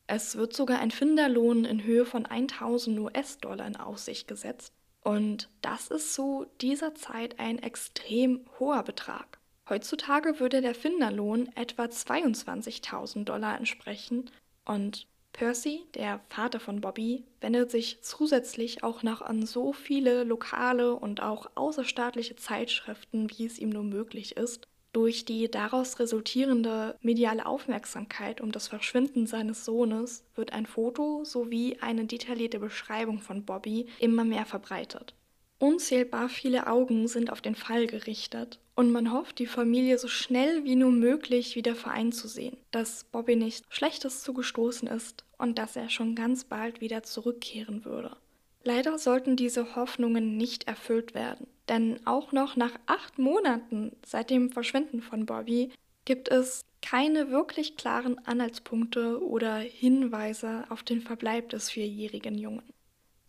Es 0.07 0.37
wird 0.37 0.53
sogar 0.53 0.79
ein 0.79 0.91
Finderlohn 0.91 1.65
in 1.65 1.83
Höhe 1.83 2.05
von 2.05 2.25
1000 2.25 2.99
US-Dollar 2.99 3.67
in 3.67 3.75
Aussicht 3.75 4.27
gesetzt 4.27 4.71
und 5.03 5.49
das 5.61 5.87
ist 5.87 6.13
zu 6.13 6.45
dieser 6.61 6.95
Zeit 6.95 7.39
ein 7.39 7.59
extrem 7.59 8.45
hoher 8.59 8.83
Betrag. 8.83 9.39
Heutzutage 9.69 10.39
würde 10.39 10.61
der 10.61 10.75
Finderlohn 10.75 11.49
etwa 11.55 11.83
22.000 11.85 13.23
Dollar 13.23 13.57
entsprechen 13.57 14.29
und 14.65 15.07
Percy, 15.33 15.85
der 15.95 16.19
Vater 16.29 16.59
von 16.59 16.81
Bobby, 16.81 17.23
wendet 17.39 17.71
sich 17.71 18.01
zusätzlich 18.01 18.83
auch 18.83 19.01
noch 19.01 19.21
an 19.21 19.45
so 19.45 19.71
viele 19.71 20.23
lokale 20.23 20.93
und 20.93 21.21
auch 21.21 21.49
außerstaatliche 21.55 22.35
Zeitschriften, 22.35 23.29
wie 23.29 23.45
es 23.45 23.57
ihm 23.57 23.69
nur 23.69 23.83
möglich 23.83 24.35
ist. 24.35 24.67
Durch 24.93 25.23
die 25.23 25.49
daraus 25.49 25.99
resultierende 25.99 26.97
mediale 27.01 27.45
Aufmerksamkeit 27.45 28.41
um 28.41 28.51
das 28.51 28.67
Verschwinden 28.67 29.25
seines 29.25 29.63
Sohnes 29.63 30.25
wird 30.35 30.51
ein 30.51 30.65
Foto 30.65 31.23
sowie 31.23 31.77
eine 31.79 32.05
detaillierte 32.05 32.59
Beschreibung 32.59 33.19
von 33.19 33.45
Bobby 33.45 33.87
immer 33.99 34.25
mehr 34.25 34.45
verbreitet. 34.45 35.13
Unzählbar 35.59 36.27
viele 36.27 36.67
Augen 36.67 37.07
sind 37.07 37.31
auf 37.31 37.39
den 37.39 37.55
Fall 37.55 37.87
gerichtet 37.87 38.59
und 38.75 38.91
man 38.91 39.13
hofft, 39.13 39.39
die 39.39 39.45
Familie 39.45 39.97
so 39.97 40.07
schnell 40.07 40.65
wie 40.65 40.75
nur 40.75 40.91
möglich 40.91 41.55
wieder 41.55 41.75
vereint 41.75 42.15
zu 42.15 42.27
sehen, 42.27 42.57
dass 42.71 43.05
Bobby 43.05 43.35
nicht 43.35 43.63
Schlechtes 43.69 44.23
zugestoßen 44.23 44.87
ist 44.87 45.23
und 45.37 45.57
dass 45.57 45.75
er 45.75 45.89
schon 45.89 46.15
ganz 46.15 46.43
bald 46.43 46.81
wieder 46.81 47.03
zurückkehren 47.03 47.85
würde. 47.85 48.17
Leider 48.63 48.97
sollten 48.97 49.35
diese 49.35 49.75
Hoffnungen 49.75 50.35
nicht 50.35 50.67
erfüllt 50.67 51.13
werden, 51.13 51.47
denn 51.71 52.05
auch 52.05 52.33
noch 52.33 52.57
nach 52.57 52.77
acht 52.85 53.17
Monaten 53.17 53.95
seit 54.05 54.29
dem 54.29 54.51
Verschwinden 54.51 55.01
von 55.01 55.25
Bobby 55.25 55.71
gibt 56.03 56.27
es 56.27 56.65
keine 56.81 57.31
wirklich 57.31 57.77
klaren 57.77 58.19
Anhaltspunkte 58.27 59.23
oder 59.23 59.55
Hinweise 59.55 60.65
auf 60.69 60.83
den 60.83 61.01
Verbleib 61.01 61.49
des 61.49 61.69
vierjährigen 61.69 62.37
Jungen. 62.37 62.73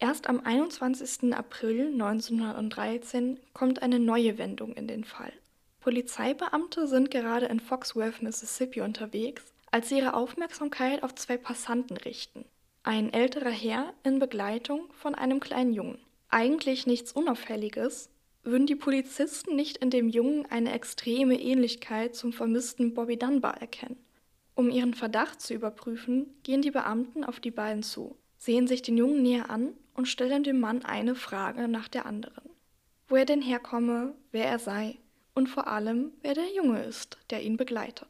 Erst 0.01 0.29
am 0.29 0.41
21. 0.41 1.33
April 1.33 1.93
1913 1.93 3.39
kommt 3.53 3.81
eine 3.83 4.01
neue 4.01 4.39
Wendung 4.39 4.73
in 4.73 4.89
den 4.89 5.05
Fall. 5.05 5.33
Polizeibeamte 5.81 6.89
sind 6.89 7.13
gerade 7.13 7.47
in 7.47 7.61
Foxworth, 7.61 8.23
Mississippi 8.23 8.81
unterwegs, 8.81 9.45
als 9.71 9.89
sie 9.89 9.99
ihre 9.99 10.15
Aufmerksamkeit 10.15 11.05
auf 11.05 11.15
zwei 11.15 11.37
Passanten 11.37 11.97
richten. 11.97 12.45
Ein 12.83 13.13
älterer 13.13 13.51
Herr 13.51 13.93
in 14.03 14.19
Begleitung 14.19 14.93
von 14.95 15.15
einem 15.15 15.39
kleinen 15.39 15.73
Jungen. 15.73 15.99
Eigentlich 16.31 16.87
nichts 16.87 17.13
Unauffälliges, 17.13 18.09
würden 18.43 18.67
die 18.67 18.77
Polizisten 18.77 19.55
nicht 19.55 19.79
in 19.79 19.91
dem 19.91 20.09
Jungen 20.09 20.47
eine 20.47 20.73
extreme 20.73 21.41
Ähnlichkeit 21.41 22.15
zum 22.15 22.33
vermissten 22.33 22.95
Bobby 22.95 23.17
Dunbar 23.17 23.61
erkennen. 23.61 23.97
Um 24.55 24.71
ihren 24.71 24.95
Verdacht 24.95 25.41
zu 25.41 25.55
überprüfen, 25.55 26.35
gehen 26.43 26.63
die 26.63 26.71
Beamten 26.71 27.25
auf 27.25 27.41
die 27.41 27.51
beiden 27.51 27.83
zu, 27.83 28.17
sehen 28.37 28.67
sich 28.67 28.83
den 28.83 28.97
Jungen 28.97 29.23
näher 29.23 29.51
an 29.51 29.73
und 29.95 30.09
stellen 30.09 30.45
dem 30.45 30.61
Mann 30.61 30.85
eine 30.85 31.15
Frage 31.15 31.69
nach 31.69 31.89
der 31.89 32.07
anderen. 32.07 32.51
Wo 33.09 33.17
er 33.17 33.25
denn 33.25 33.43
herkomme, 33.43 34.15
wer 34.31 34.47
er 34.47 34.59
sei 34.59 34.99
und 35.35 35.49
vor 35.49 35.69
allem, 35.69 36.13
wer 36.23 36.35
der 36.35 36.53
Junge 36.55 36.83
ist, 36.85 37.19
der 37.31 37.43
ihn 37.43 37.57
begleitet. 37.57 38.09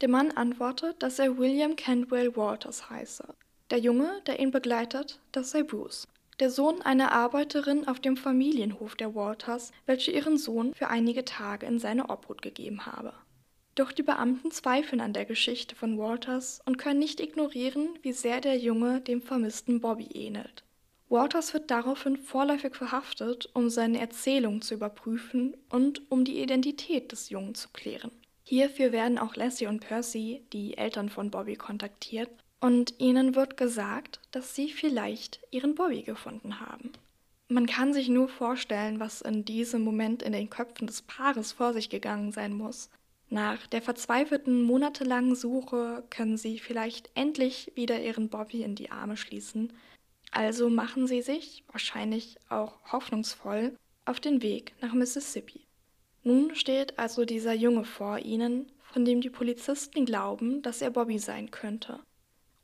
Der 0.00 0.08
Mann 0.08 0.32
antwortet, 0.32 1.02
dass 1.02 1.18
er 1.18 1.38
William 1.38 1.76
Cantwell 1.76 2.36
Waters 2.36 2.90
heiße. 2.90 3.24
Der 3.70 3.78
Junge, 3.78 4.20
der 4.26 4.38
ihn 4.40 4.50
begleitet, 4.50 5.20
das 5.32 5.50
sei 5.50 5.62
Bruce, 5.62 6.06
der 6.38 6.50
Sohn 6.50 6.82
einer 6.82 7.12
Arbeiterin 7.12 7.88
auf 7.88 8.00
dem 8.00 8.16
Familienhof 8.16 8.94
der 8.94 9.14
Waters, 9.14 9.72
welche 9.86 10.10
ihren 10.10 10.36
Sohn 10.36 10.74
für 10.74 10.88
einige 10.88 11.24
Tage 11.24 11.66
in 11.66 11.78
seine 11.78 12.10
Obhut 12.10 12.42
gegeben 12.42 12.84
habe. 12.84 13.14
Doch 13.74 13.92
die 13.92 14.02
Beamten 14.02 14.50
zweifeln 14.50 15.00
an 15.00 15.12
der 15.12 15.24
Geschichte 15.24 15.74
von 15.74 15.98
Waters 15.98 16.60
und 16.64 16.78
können 16.78 16.98
nicht 16.98 17.20
ignorieren, 17.20 17.90
wie 18.02 18.12
sehr 18.12 18.40
der 18.40 18.58
Junge 18.58 19.00
dem 19.00 19.22
vermissten 19.22 19.80
Bobby 19.80 20.08
ähnelt. 20.14 20.64
Waters 21.08 21.54
wird 21.54 21.70
daraufhin 21.70 22.16
vorläufig 22.16 22.74
verhaftet, 22.74 23.48
um 23.54 23.70
seine 23.70 24.00
Erzählung 24.00 24.60
zu 24.60 24.74
überprüfen 24.74 25.56
und 25.68 26.10
um 26.10 26.24
die 26.24 26.42
Identität 26.42 27.12
des 27.12 27.30
Jungen 27.30 27.54
zu 27.54 27.68
klären. 27.72 28.10
Hierfür 28.42 28.92
werden 28.92 29.18
auch 29.18 29.36
Lassie 29.36 29.66
und 29.66 29.80
Percy, 29.80 30.42
die 30.52 30.76
Eltern 30.76 31.08
von 31.08 31.30
Bobby, 31.30 31.56
kontaktiert 31.56 32.30
und 32.60 32.94
ihnen 32.98 33.34
wird 33.34 33.56
gesagt, 33.56 34.20
dass 34.30 34.54
sie 34.54 34.70
vielleicht 34.70 35.40
ihren 35.50 35.74
Bobby 35.74 36.02
gefunden 36.02 36.60
haben. 36.60 36.92
Man 37.48 37.66
kann 37.66 37.92
sich 37.92 38.08
nur 38.08 38.28
vorstellen, 38.28 38.98
was 38.98 39.20
in 39.20 39.44
diesem 39.44 39.82
Moment 39.82 40.22
in 40.22 40.32
den 40.32 40.50
Köpfen 40.50 40.86
des 40.86 41.02
Paares 41.02 41.52
vor 41.52 41.72
sich 41.72 41.90
gegangen 41.90 42.32
sein 42.32 42.52
muss. 42.52 42.90
Nach 43.28 43.66
der 43.66 43.82
verzweifelten 43.82 44.62
monatelangen 44.62 45.34
Suche 45.34 46.04
können 46.10 46.36
sie 46.36 46.58
vielleicht 46.58 47.10
endlich 47.14 47.72
wieder 47.74 48.00
ihren 48.00 48.28
Bobby 48.28 48.62
in 48.62 48.74
die 48.74 48.90
Arme 48.90 49.16
schließen 49.16 49.72
also 50.36 50.68
machen 50.68 51.06
sie 51.06 51.22
sich, 51.22 51.64
wahrscheinlich 51.72 52.36
auch 52.48 52.92
hoffnungsvoll, 52.92 53.76
auf 54.04 54.20
den 54.20 54.42
Weg 54.42 54.74
nach 54.80 54.92
Mississippi. 54.92 55.66
Nun 56.22 56.54
steht 56.54 56.98
also 56.98 57.24
dieser 57.24 57.54
Junge 57.54 57.84
vor 57.84 58.18
ihnen, 58.18 58.70
von 58.82 59.04
dem 59.04 59.20
die 59.20 59.30
Polizisten 59.30 60.04
glauben, 60.04 60.62
dass 60.62 60.82
er 60.82 60.90
Bobby 60.90 61.18
sein 61.18 61.50
könnte. 61.50 62.00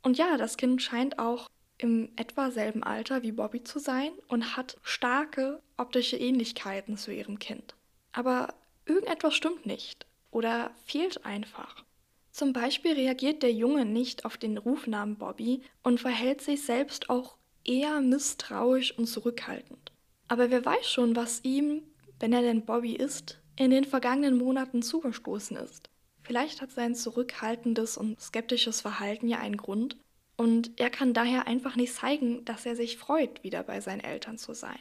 Und 0.03 0.17
ja, 0.17 0.37
das 0.37 0.57
Kind 0.57 0.81
scheint 0.81 1.17
auch 1.17 1.49
im 1.77 2.11
etwa 2.15 2.51
selben 2.51 2.83
Alter 2.83 3.23
wie 3.23 3.31
Bobby 3.31 3.63
zu 3.63 3.79
sein 3.79 4.11
und 4.27 4.55
hat 4.55 4.77
starke 4.83 5.61
optische 5.77 6.17
Ähnlichkeiten 6.17 6.97
zu 6.97 7.11
ihrem 7.11 7.39
Kind. 7.39 7.75
Aber 8.11 8.53
irgendetwas 8.85 9.33
stimmt 9.33 9.65
nicht 9.65 10.05
oder 10.29 10.71
fehlt 10.85 11.25
einfach. 11.25 11.83
Zum 12.31 12.53
Beispiel 12.53 12.93
reagiert 12.93 13.43
der 13.43 13.53
Junge 13.53 13.85
nicht 13.85 14.25
auf 14.25 14.37
den 14.37 14.57
Rufnamen 14.57 15.17
Bobby 15.17 15.61
und 15.83 15.99
verhält 15.99 16.41
sich 16.41 16.63
selbst 16.63 17.09
auch 17.09 17.35
eher 17.63 18.01
misstrauisch 18.01 18.97
und 18.97 19.07
zurückhaltend. 19.07 19.91
Aber 20.27 20.49
wer 20.49 20.65
weiß 20.65 20.89
schon, 20.89 21.15
was 21.15 21.43
ihm, 21.43 21.83
wenn 22.19 22.33
er 22.33 22.41
denn 22.41 22.65
Bobby 22.65 22.93
ist, 22.95 23.39
in 23.55 23.71
den 23.71 23.83
vergangenen 23.83 24.37
Monaten 24.37 24.81
zugestoßen 24.81 25.57
ist. 25.57 25.89
Vielleicht 26.23 26.61
hat 26.61 26.71
sein 26.71 26.95
zurückhaltendes 26.95 27.97
und 27.97 28.19
skeptisches 28.19 28.81
Verhalten 28.81 29.27
ja 29.27 29.39
einen 29.39 29.57
Grund 29.57 29.97
und 30.37 30.71
er 30.79 30.89
kann 30.89 31.13
daher 31.13 31.47
einfach 31.47 31.75
nicht 31.75 31.93
zeigen, 31.93 32.43
dass 32.45 32.65
er 32.65 32.75
sich 32.75 32.97
freut, 32.97 33.43
wieder 33.43 33.63
bei 33.63 33.81
seinen 33.81 34.01
Eltern 34.01 34.37
zu 34.37 34.53
sein. 34.53 34.79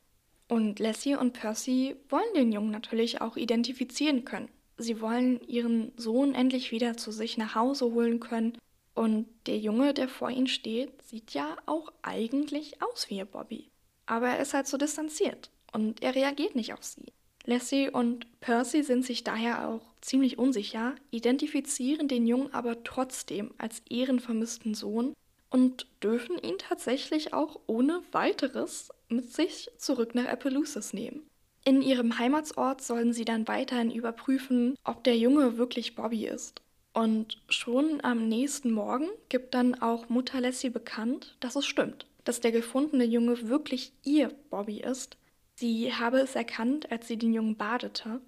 Und 0.49 0.79
Lassie 0.79 1.17
und 1.17 1.33
Percy 1.33 1.97
wollen 2.09 2.35
den 2.35 2.53
Jungen 2.53 2.71
natürlich 2.71 3.21
auch 3.21 3.37
identifizieren 3.37 4.25
können. 4.25 4.49
Sie 4.77 5.01
wollen 5.01 5.41
ihren 5.47 5.93
Sohn 5.97 6.35
endlich 6.35 6.73
wieder 6.73 6.97
zu 6.97 7.11
sich 7.11 7.39
nach 7.39 7.55
Hause 7.55 7.87
holen 7.87 8.21
können 8.21 8.57
und 8.95 9.27
der 9.47 9.59
Junge, 9.59 9.95
der 9.95 10.09
vor 10.09 10.31
ihnen 10.31 10.47
steht, 10.47 11.03
sieht 11.03 11.33
ja 11.33 11.57
auch 11.67 11.93
eigentlich 12.03 12.83
aus 12.83 13.09
wie 13.09 13.17
ihr 13.17 13.25
Bobby. 13.25 13.71
Aber 14.07 14.29
er 14.29 14.41
ist 14.41 14.55
halt 14.55 14.67
so 14.67 14.77
distanziert 14.77 15.51
und 15.73 16.03
er 16.03 16.15
reagiert 16.15 16.55
nicht 16.55 16.75
auf 16.75 16.83
sie. 16.83 17.13
Lassie 17.45 17.91
und 17.91 18.27
Percy 18.41 18.83
sind 18.83 19.05
sich 19.05 19.25
daher 19.25 19.69
auch 19.69 19.83
ziemlich 20.01 20.39
unsicher, 20.39 20.95
identifizieren 21.11 22.09
den 22.09 22.27
Jungen 22.27 22.53
aber 22.55 22.85
trotzdem 22.85 23.53
als 23.59 23.83
ihren 23.89 24.21
vermissten 24.21 24.75
Sohn 24.75 25.15
und 25.51 25.87
dürfen 26.03 26.39
ihn 26.39 26.59
tatsächlich 26.59 27.35
auch 27.35 27.61
ohne 27.67 28.03
weiteres 28.13 28.91
mit 29.09 29.33
sich 29.33 29.71
zurück 29.77 30.15
nach 30.15 30.27
Appaloosis 30.27 30.93
nehmen. 30.93 31.23
In 31.65 31.83
ihrem 31.83 32.19
Heimatsort 32.19 32.83
sollen 32.83 33.13
sie 33.13 33.25
dann 33.25 33.47
weiterhin 33.47 33.91
überprüfen, 33.91 34.77
ob 34.85 35.05
der 35.05 35.17
Junge 35.17 35.59
wirklich 35.59 35.95
Bobby 35.95 36.27
ist. 36.27 36.61
Und 36.93 37.39
schon 37.49 38.01
am 38.03 38.29
nächsten 38.29 38.73
Morgen 38.73 39.09
gibt 39.29 39.55
dann 39.55 39.81
auch 39.81 40.09
Mutter 40.09 40.41
Lassie 40.41 40.71
bekannt, 40.71 41.37
dass 41.41 41.57
es 41.57 41.65
stimmt, 41.65 42.07
dass 42.25 42.41
der 42.41 42.53
gefundene 42.53 43.05
Junge 43.05 43.49
wirklich 43.49 43.93
ihr 44.05 44.31
Bobby 44.51 44.81
ist. 44.81 45.17
Sie 45.55 45.93
habe 45.93 46.19
es 46.19 46.35
erkannt, 46.35 46.91
als 46.91 47.09
sie 47.09 47.17
den 47.17 47.33
Jungen 47.33 47.57
badete. 47.57 48.21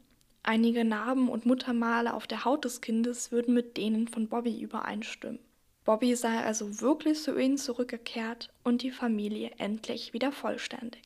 Einige 0.43 0.85
Narben 0.85 1.29
und 1.29 1.47
Muttermale 1.47 2.15
auf 2.15 2.27
der 2.27 2.45
Haut 2.45 2.65
des 2.65 2.81
Kindes 2.81 3.33
würden 3.33 3.55
mit 3.55 3.77
denen 3.77 4.09
von 4.09 4.29
Bobby 4.29 4.61
übereinstimmen. 4.61 5.41
Bobby 5.85 6.15
sei 6.15 6.39
also 6.39 6.81
wirklich 6.81 7.23
zu 7.23 7.39
ihnen 7.39 7.59
zurückgekehrt 7.59 8.51
und 8.63 8.83
die 8.83 8.91
Familie 8.91 9.51
endlich 9.59 10.13
wieder 10.13 10.33
vollständig. 10.33 11.03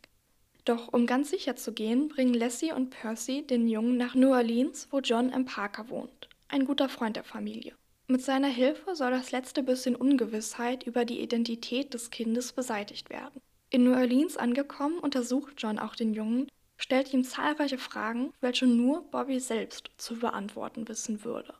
Doch 0.65 0.93
um 0.93 1.07
ganz 1.07 1.31
sicher 1.31 1.57
zu 1.57 1.73
gehen, 1.73 2.09
bringen 2.09 2.35
Lassie 2.35 2.73
und 2.73 2.91
Percy 2.91 3.47
den 3.47 3.69
Jungen 3.69 3.97
nach 3.97 4.15
New 4.15 4.31
Orleans, 4.31 4.89
wo 4.91 5.01
John 5.01 5.31
M. 5.31 5.47
Parker 5.47 5.89
wohnt 5.89 6.29
ein 6.49 6.65
guter 6.65 6.89
Freund 6.89 7.17
der 7.17 7.25
Familie. 7.25 7.75
Mit 8.09 8.23
seiner 8.23 8.49
Hilfe 8.49 8.97
soll 8.97 9.11
das 9.11 9.33
letzte 9.33 9.63
bisschen 9.63 9.95
Ungewissheit 9.95 10.85
über 10.85 11.05
die 11.05 11.21
Identität 11.21 11.93
des 11.93 12.11
Kindes 12.11 12.53
beseitigt 12.53 13.11
werden. 13.11 13.41
In 13.71 13.85
New 13.85 13.95
Orleans 13.95 14.37
angekommen, 14.37 14.99
untersucht 14.99 15.55
John 15.59 15.79
auch 15.79 15.95
den 15.95 16.15
Jungen, 16.15 16.49
stellt 16.79 17.13
ihm 17.13 17.25
zahlreiche 17.25 17.79
Fragen, 17.79 18.33
welche 18.41 18.67
nur 18.67 19.03
Bobby 19.11 19.41
selbst 19.41 19.91
zu 19.99 20.19
beantworten 20.19 20.89
wissen 20.89 21.25
würde. 21.25 21.53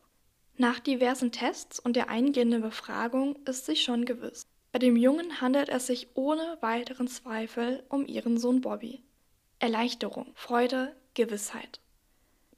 Nach 0.57 0.81
diversen 0.81 1.33
Tests 1.33 1.79
und 1.79 1.97
der 1.97 2.09
eingehenden 2.09 2.63
Befragung 2.63 3.37
ist 3.45 3.67
sich 3.67 3.83
schon 3.83 4.07
gewiss. 4.07 4.47
Bei 4.73 4.79
dem 4.79 4.97
Jungen 4.97 5.41
handelt 5.41 5.69
es 5.69 5.87
sich 5.87 6.09
ohne 6.15 6.59
weiteren 6.61 7.09
Zweifel 7.09 7.85
um 7.89 8.07
ihren 8.07 8.39
Sohn 8.39 8.61
Bobby. 8.61 9.03
Erleichterung, 9.59 10.33
Freude, 10.35 10.97
Gewissheit. 11.15 11.81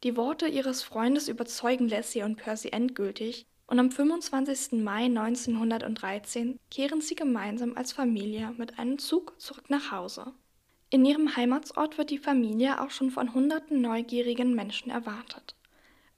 Die 0.02 0.16
Worte 0.16 0.46
ihres 0.46 0.82
Freundes 0.82 1.28
überzeugen 1.28 1.88
Lassie 1.88 2.22
und 2.22 2.36
Percy 2.36 2.68
endgültig 2.70 3.46
und 3.70 3.78
am 3.78 3.92
25. 3.92 4.82
Mai 4.82 5.04
1913 5.04 6.58
kehren 6.72 7.00
sie 7.00 7.14
gemeinsam 7.14 7.76
als 7.76 7.92
Familie 7.92 8.52
mit 8.58 8.80
einem 8.80 8.98
Zug 8.98 9.40
zurück 9.40 9.70
nach 9.70 9.92
Hause. 9.92 10.32
In 10.90 11.04
ihrem 11.04 11.36
Heimatsort 11.36 11.96
wird 11.96 12.10
die 12.10 12.18
Familie 12.18 12.80
auch 12.80 12.90
schon 12.90 13.12
von 13.12 13.32
hunderten 13.32 13.80
neugierigen 13.80 14.56
Menschen 14.56 14.90
erwartet. 14.90 15.54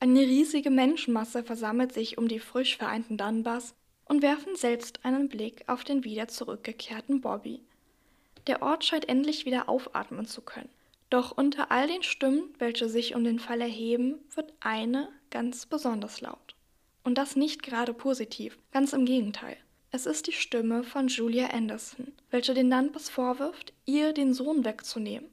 Eine 0.01 0.21
riesige 0.21 0.71
Menschenmasse 0.71 1.45
versammelt 1.45 1.93
sich 1.93 2.17
um 2.17 2.27
die 2.27 2.41
frisch 2.41 2.79
vereinten 2.79 3.19
Dunbars 3.19 3.75
und 4.07 4.23
werfen 4.23 4.57
selbst 4.57 5.05
einen 5.05 5.29
Blick 5.29 5.65
auf 5.69 5.85
den 5.85 6.05
wieder 6.05 6.29
zurückgekehrten 6.29 7.21
Bobby. 7.21 7.61
Der 8.47 8.63
Ort 8.63 8.87
scheint 8.87 9.11
endlich 9.11 9.45
wieder 9.45 9.69
aufatmen 9.69 10.27
zu 10.27 10.41
können. 10.41 10.71
Doch 11.11 11.37
unter 11.37 11.71
all 11.71 11.87
den 11.87 12.03
Stimmen, 12.03 12.55
welche 12.59 12.89
sich 12.89 13.15
um 13.15 13.25
den 13.25 13.39
Fall 13.39 13.61
erheben, 13.61 14.21
wird 14.35 14.55
eine 14.61 15.11
ganz 15.29 15.67
besonders 15.67 16.23
laut. 16.23 16.52
Und 17.05 17.19
das 17.19 17.37
nicht 17.37 17.63
gerade 17.63 17.95
positiv, 17.95 18.59
ganz 18.73 18.93
im 18.93 19.05
Gegenteil. 19.05 19.57
Es 19.91 20.07
ist 20.07 20.27
die 20.27 20.33
Stimme 20.33 20.85
von 20.85 21.09
Julia 21.09 21.49
Anderson, 21.49 22.13
welche 22.31 22.55
den 22.55 22.71
Dunbars 22.71 23.11
vorwirft, 23.11 23.73
ihr 23.85 24.13
den 24.13 24.33
Sohn 24.33 24.65
wegzunehmen. 24.65 25.29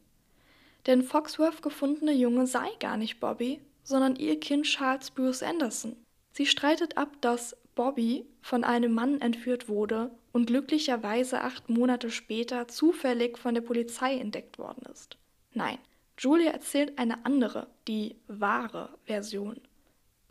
Der 0.85 0.95
in 0.95 1.03
Foxworth 1.03 1.61
gefundene 1.61 2.11
Junge 2.11 2.47
sei 2.47 2.67
gar 2.79 2.97
nicht 2.97 3.19
Bobby, 3.19 3.61
sondern 3.83 4.15
ihr 4.15 4.39
Kind 4.39 4.65
Charles 4.65 5.11
Bruce 5.11 5.43
Anderson. 5.43 5.95
Sie 6.33 6.45
streitet 6.45 6.97
ab, 6.97 7.09
dass 7.21 7.55
Bobby 7.75 8.25
von 8.41 8.63
einem 8.63 8.93
Mann 8.93 9.21
entführt 9.21 9.69
wurde 9.69 10.11
und 10.31 10.47
glücklicherweise 10.47 11.41
acht 11.41 11.69
Monate 11.69 12.11
später 12.11 12.67
zufällig 12.67 13.37
von 13.37 13.55
der 13.55 13.61
Polizei 13.61 14.17
entdeckt 14.17 14.59
worden 14.59 14.85
ist. 14.91 15.17
Nein, 15.53 15.77
Julia 16.17 16.51
erzählt 16.51 16.99
eine 16.99 17.25
andere, 17.25 17.67
die 17.87 18.17
wahre 18.27 18.89
Version. 19.05 19.61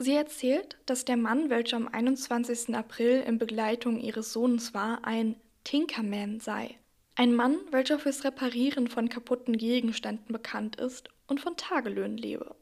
Sie 0.01 0.15
erzählt, 0.15 0.79
dass 0.87 1.05
der 1.05 1.17
Mann, 1.17 1.51
welcher 1.51 1.77
am 1.77 1.89
21. 1.89 2.75
April 2.77 3.25
in 3.27 3.39
Begleitung 3.39 3.99
ihres 3.99 4.33
Sohnes 4.33 4.73
war, 4.73 5.05
ein 5.05 5.35
Tinkerman 5.65 6.39
sei. 6.39 6.77
Ein 7.17 7.35
Mann, 7.35 7.57
welcher 7.73 7.99
fürs 7.99 8.23
Reparieren 8.23 8.87
von 8.87 9.09
kaputten 9.09 9.57
Gegenständen 9.57 10.33
bekannt 10.33 10.77
ist 10.77 11.09
und 11.27 11.41
von 11.41 11.57
Tagelöhnen 11.57 12.17
lebe. 12.17 12.55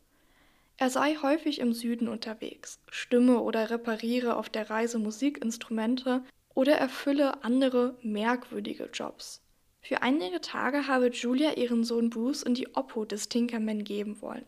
Er 0.78 0.88
sei 0.88 1.16
häufig 1.16 1.58
im 1.58 1.74
Süden 1.74 2.08
unterwegs, 2.08 2.80
stimme 2.88 3.40
oder 3.40 3.68
repariere 3.68 4.36
auf 4.36 4.48
der 4.48 4.70
Reise 4.70 4.98
Musikinstrumente 4.98 6.22
oder 6.54 6.76
erfülle 6.76 7.44
andere 7.44 7.98
merkwürdige 8.00 8.88
Jobs. 8.90 9.42
Für 9.82 10.00
einige 10.00 10.40
Tage 10.40 10.86
habe 10.86 11.08
Julia 11.08 11.52
ihren 11.52 11.84
Sohn 11.84 12.08
Bruce 12.08 12.42
in 12.42 12.54
die 12.54 12.74
Obhut 12.74 13.12
des 13.12 13.28
Tinkerman 13.28 13.84
geben 13.84 14.22
wollen. 14.22 14.46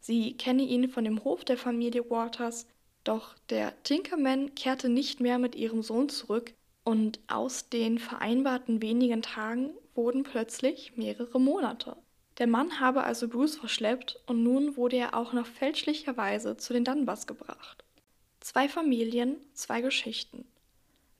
Sie 0.00 0.36
kenne 0.36 0.62
ihn 0.62 0.88
von 0.88 1.04
dem 1.04 1.24
Hof 1.24 1.44
der 1.44 1.56
Familie 1.56 2.08
Waters, 2.10 2.66
doch 3.04 3.34
der 3.50 3.82
Tinkerman 3.82 4.54
kehrte 4.54 4.88
nicht 4.88 5.20
mehr 5.20 5.38
mit 5.38 5.54
ihrem 5.54 5.82
Sohn 5.82 6.08
zurück 6.08 6.52
und 6.84 7.20
aus 7.28 7.68
den 7.68 7.98
vereinbarten 7.98 8.82
wenigen 8.82 9.22
Tagen 9.22 9.70
wurden 9.94 10.22
plötzlich 10.22 10.96
mehrere 10.96 11.40
Monate. 11.40 11.96
Der 12.38 12.46
Mann 12.46 12.80
habe 12.80 13.04
also 13.04 13.28
Bruce 13.28 13.56
verschleppt 13.56 14.20
und 14.26 14.42
nun 14.42 14.76
wurde 14.76 14.96
er 14.96 15.14
auch 15.14 15.32
noch 15.32 15.46
fälschlicherweise 15.46 16.56
zu 16.56 16.72
den 16.72 16.84
Dunbars 16.84 17.26
gebracht. 17.26 17.84
Zwei 18.40 18.68
Familien, 18.68 19.36
zwei 19.54 19.80
Geschichten. 19.80 20.44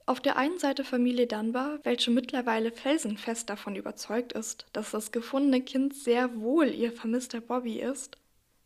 Auf 0.05 0.21
der 0.21 0.37
einen 0.37 0.57
Seite 0.57 0.85
Familie 0.85 1.27
Dunbar, 1.27 1.79
welche 1.83 2.11
mittlerweile 2.11 2.71
felsenfest 2.71 3.49
davon 3.49 3.75
überzeugt 3.75 4.31
ist, 4.31 4.65
dass 4.71 4.91
das 4.91 5.11
gefundene 5.11 5.61
Kind 5.61 5.93
sehr 5.93 6.39
wohl 6.39 6.67
ihr 6.67 6.93
vermisster 6.93 7.41
Bobby 7.41 7.81
ist, 7.81 8.17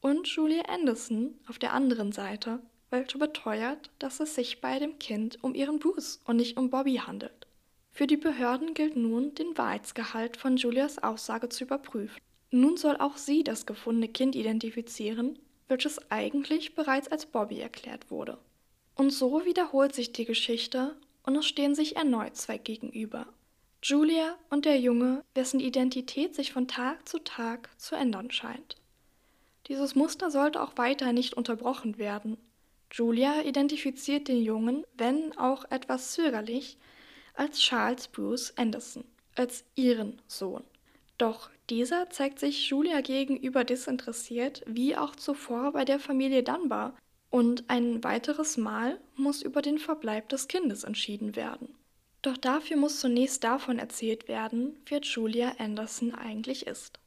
und 0.02 0.28
Julia 0.28 0.64
Anderson 0.64 1.36
auf 1.48 1.60
der 1.60 1.74
anderen 1.74 2.12
Seite, 2.12 2.60
welche 2.90 3.18
beteuert, 3.18 3.90
dass 4.00 4.20
es 4.20 4.36
sich 4.36 4.60
bei 4.60 4.80
dem 4.80 5.00
Kind 5.00 5.42
um 5.44 5.56
ihren 5.56 5.80
Bruce 5.80 6.20
und 6.26 6.38
nicht 6.38 6.58
um 6.58 6.70
Bobby 6.70 6.96
handelt. 6.96 7.48
Für 7.94 8.08
die 8.08 8.18
Behörden 8.18 8.74
gilt 8.74 8.96
nun, 8.96 9.36
den 9.36 9.58
Wahrheitsgehalt 9.58 10.38
von 10.38 10.58
Julias 10.58 11.02
Aussage 11.02 11.50
zu 11.50 11.64
überprüfen. 11.64 12.20
Nun 12.50 12.78
soll 12.78 12.98
auch 12.98 13.18
sie 13.18 13.44
das 13.44 13.66
gefundene 13.66 14.10
Kind 14.10 14.36
identifizieren, 14.36 15.40
welches 15.68 16.12
eigentlich 16.12 16.76
bereits 16.76 17.08
als 17.08 17.26
Bobby 17.26 17.60
erklärt 17.60 18.12
wurde. 18.12 18.38
Und 18.96 19.12
so 19.12 19.46
wiederholt 19.46 19.96
sich 19.96 20.12
die 20.12 20.26
Geschichte 20.26 20.96
und 21.24 21.36
es 21.36 21.46
stehen 21.46 21.76
sich 21.76 21.96
erneut 21.96 22.36
zwei 22.36 22.58
gegenüber. 22.58 23.28
Julia 23.84 24.38
und 24.50 24.66
der 24.66 24.80
Junge, 24.80 25.24
dessen 25.36 25.60
Identität 25.60 26.36
sich 26.36 26.52
von 26.52 26.68
Tag 26.68 27.08
zu 27.08 27.20
Tag 27.20 27.70
zu 27.80 27.96
ändern 27.96 28.32
scheint. 28.32 28.81
Dieses 29.68 29.96
Muster 29.96 30.32
sollte 30.32 30.62
auch 30.62 30.78
weiter 30.78 31.14
nicht 31.14 31.34
unterbrochen 31.36 31.98
werden. 31.98 32.38
Julia 32.92 33.42
identifiziert 33.44 34.28
den 34.28 34.42
Jungen, 34.42 34.84
wenn 34.98 35.38
auch 35.38 35.66
etwas 35.70 36.12
zögerlich, 36.12 36.78
als 37.34 37.60
Charles 37.60 38.08
Bruce 38.08 38.54
Anderson, 38.58 39.06
als 39.36 39.64
ihren 39.76 40.22
Sohn. 40.28 40.64
Doch 41.18 41.50
dieser 41.70 42.10
zeigt 42.10 42.40
sich 42.40 42.70
Julia 42.70 43.02
gegenüber 43.02 43.64
desinteressiert, 43.64 44.64
wie 44.66 44.98
auch 44.98 45.16
zuvor 45.16 45.72
bei 45.72 45.86
der 45.86 46.00
Familie 46.00 46.44
Dunbar, 46.44 46.98
und 47.30 47.70
ein 47.70 48.04
weiteres 48.04 48.58
Mal 48.58 49.00
muss 49.16 49.42
über 49.42 49.62
den 49.62 49.80
Verbleib 49.80 50.28
des 50.30 50.50
Kindes 50.50 50.84
entschieden 50.84 51.36
werden. 51.38 51.74
Doch 52.22 52.38
dafür 52.38 52.76
muss 52.76 53.00
zunächst 53.00 53.44
davon 53.44 53.80
erzählt 53.80 54.28
werden, 54.28 54.78
wer 54.86 55.00
Julia 55.00 55.54
Anderson 55.58 56.14
eigentlich 56.14 56.68
ist. 56.68 57.00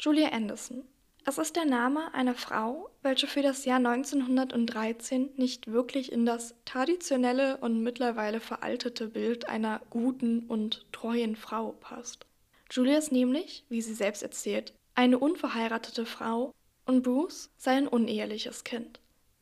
Julia 0.00 0.28
Anderson. 0.28 0.84
Es 1.28 1.36
ist 1.36 1.56
der 1.56 1.66
Name 1.66 2.14
einer 2.14 2.34
Frau, 2.34 2.88
welche 3.02 3.26
für 3.26 3.42
das 3.42 3.66
Jahr 3.66 3.76
1913 3.76 5.28
nicht 5.36 5.70
wirklich 5.70 6.10
in 6.10 6.24
das 6.24 6.54
traditionelle 6.64 7.58
und 7.58 7.82
mittlerweile 7.82 8.40
veraltete 8.40 9.08
Bild 9.08 9.46
einer 9.46 9.82
guten 9.90 10.46
und 10.48 10.86
treuen 10.90 11.36
Frau 11.36 11.72
passt. 11.80 12.24
Julia 12.70 12.96
ist 12.96 13.12
nämlich, 13.12 13.62
wie 13.68 13.82
sie 13.82 13.92
selbst 13.92 14.22
erzählt, 14.22 14.72
eine 14.94 15.18
unverheiratete 15.18 16.06
Frau 16.06 16.54
und 16.86 17.02
Bruce 17.02 17.50
sei 17.58 17.72
ein 17.72 17.88
uneheliches 17.88 18.64
Kind. 18.64 18.98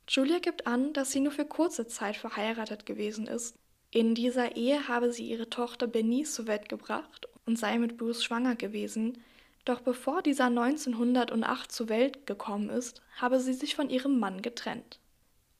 Julia 0.09 0.41
gibt 0.41 0.67
an, 0.67 0.93
dass 0.93 1.13
sie 1.13 1.21
nur 1.21 1.31
für 1.31 1.47
kurze 1.47 1.87
Zeit 1.87 2.17
verheiratet 2.17 2.85
gewesen 2.85 3.29
ist. 3.29 3.55
In 3.93 4.17
dieser 4.17 4.57
Ehe 4.57 4.89
habe 4.89 5.13
sie 5.13 5.31
ihre 5.31 5.51
Tochter 5.51 5.87
Bernice 5.87 6.35
zur 6.35 6.49
Welt 6.49 6.69
gebracht 6.69 7.29
und 7.45 7.57
sei 7.57 7.79
mit 7.79 7.97
Bruce 7.97 8.25
schwanger 8.25 8.57
gewesen, 8.57 9.23
doch 9.67 9.81
bevor 9.81 10.23
dieser 10.23 10.47
1908 10.47 11.71
zur 11.71 11.89
Welt 11.89 12.27
gekommen 12.27 12.71
ist, 12.71 13.03
habe 13.17 13.41
sie 13.41 13.53
sich 13.53 13.75
von 13.75 13.91
ihrem 13.91 14.19
Mann 14.19 14.41
getrennt. 14.41 15.01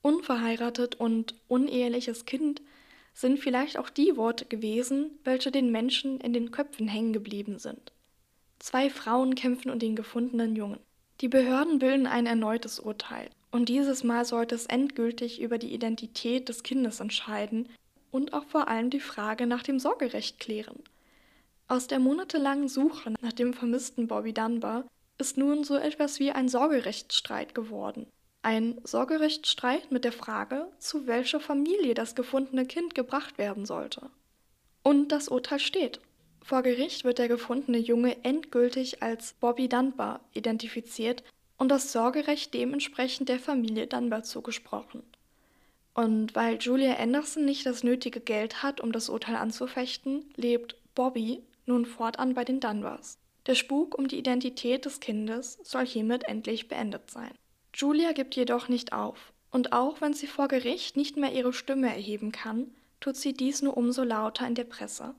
Unverheiratet 0.01 0.95
und 0.95 1.35
uneheliches 1.47 2.25
Kind 2.25 2.61
sind 3.13 3.39
vielleicht 3.39 3.77
auch 3.77 3.89
die 3.89 4.15
Worte 4.15 4.45
gewesen, 4.45 5.11
welche 5.23 5.51
den 5.51 5.71
Menschen 5.71 6.21
in 6.21 6.33
den 6.33 6.51
Köpfen 6.51 6.87
hängen 6.87 7.13
geblieben 7.13 7.59
sind. 7.59 7.91
Zwei 8.59 8.89
Frauen 8.89 9.35
kämpfen 9.35 9.69
um 9.69 9.79
den 9.79 9.95
gefundenen 9.95 10.55
Jungen. 10.55 10.79
Die 11.19 11.27
Behörden 11.27 11.79
bilden 11.79 12.07
ein 12.07 12.27
erneutes 12.27 12.79
Urteil. 12.79 13.29
Und 13.51 13.69
dieses 13.69 14.03
Mal 14.03 14.23
sollte 14.23 14.55
es 14.55 14.67
endgültig 14.67 15.41
über 15.41 15.57
die 15.57 15.73
Identität 15.73 16.47
des 16.47 16.63
Kindes 16.63 16.99
entscheiden 16.99 17.67
und 18.11 18.33
auch 18.33 18.45
vor 18.45 18.67
allem 18.67 18.89
die 18.89 18.99
Frage 18.99 19.47
nach 19.47 19.63
dem 19.63 19.79
Sorgerecht 19.79 20.39
klären. 20.39 20.79
Aus 21.69 21.87
der 21.87 21.99
monatelangen 21.99 22.69
Suche 22.69 23.13
nach 23.19 23.33
dem 23.33 23.53
vermissten 23.53 24.07
Bobby 24.07 24.33
Dunbar 24.33 24.85
ist 25.17 25.37
nun 25.37 25.65
so 25.65 25.75
etwas 25.75 26.17
wie 26.17 26.31
ein 26.31 26.47
Sorgerechtsstreit 26.47 27.53
geworden. 27.53 28.07
Ein 28.41 28.79
Sorgerechtsstreit 28.85 29.91
mit 29.91 30.05
der 30.05 30.13
Frage, 30.13 30.71
zu 30.79 31.07
welcher 31.07 31.41
Familie 31.41 31.93
das 31.93 32.15
gefundene 32.15 32.65
Kind 32.65 32.95
gebracht 32.95 33.37
werden 33.37 33.65
sollte. 33.65 34.09
Und 34.81 35.11
das 35.11 35.27
Urteil 35.27 35.59
steht. 35.59 35.99
Vor 36.41 36.61
Gericht 36.61 37.03
wird 37.03 37.17
der 37.17 37.27
gefundene 37.27 37.79
Junge 37.79 38.23
endgültig 38.23 39.03
als 39.03 39.33
Bobby 39.33 39.67
Dunbar 39.67 40.21
identifiziert 40.33 41.21
und 41.57 41.67
das 41.67 41.91
Sorgerecht 41.91 42.53
dementsprechend 42.53 43.27
der 43.27 43.39
Familie 43.39 43.87
Dunbar 43.87 44.23
zugesprochen. 44.23 45.03
Und 45.93 46.33
weil 46.33 46.59
Julia 46.59 46.95
Anderson 46.95 47.43
nicht 47.43 47.65
das 47.65 47.83
nötige 47.83 48.21
Geld 48.21 48.63
hat, 48.63 48.79
um 48.79 48.93
das 48.93 49.09
Urteil 49.09 49.35
anzufechten, 49.35 50.23
lebt 50.37 50.77
Bobby 50.95 51.43
nun 51.67 51.85
fortan 51.85 52.33
bei 52.33 52.43
den 52.43 52.59
Dunbars. 52.59 53.19
Der 53.45 53.55
Spuk 53.55 53.97
um 53.97 54.07
die 54.07 54.17
Identität 54.17 54.85
des 54.85 54.99
Kindes 54.99 55.59
soll 55.63 55.85
hiermit 55.85 56.23
endlich 56.23 56.67
beendet 56.67 57.11
sein. 57.11 57.31
Julia 57.73 58.11
gibt 58.13 58.35
jedoch 58.35 58.67
nicht 58.67 58.93
auf, 58.93 59.31
und 59.51 59.73
auch 59.73 60.01
wenn 60.01 60.13
sie 60.13 60.27
vor 60.27 60.47
Gericht 60.47 60.97
nicht 60.97 61.15
mehr 61.15 61.31
ihre 61.31 61.53
Stimme 61.53 61.87
erheben 61.87 62.31
kann, 62.31 62.71
tut 62.99 63.15
sie 63.15 63.33
dies 63.33 63.61
nur 63.61 63.77
umso 63.77 64.03
lauter 64.03 64.47
in 64.47 64.55
der 64.55 64.63
Presse. 64.63 65.13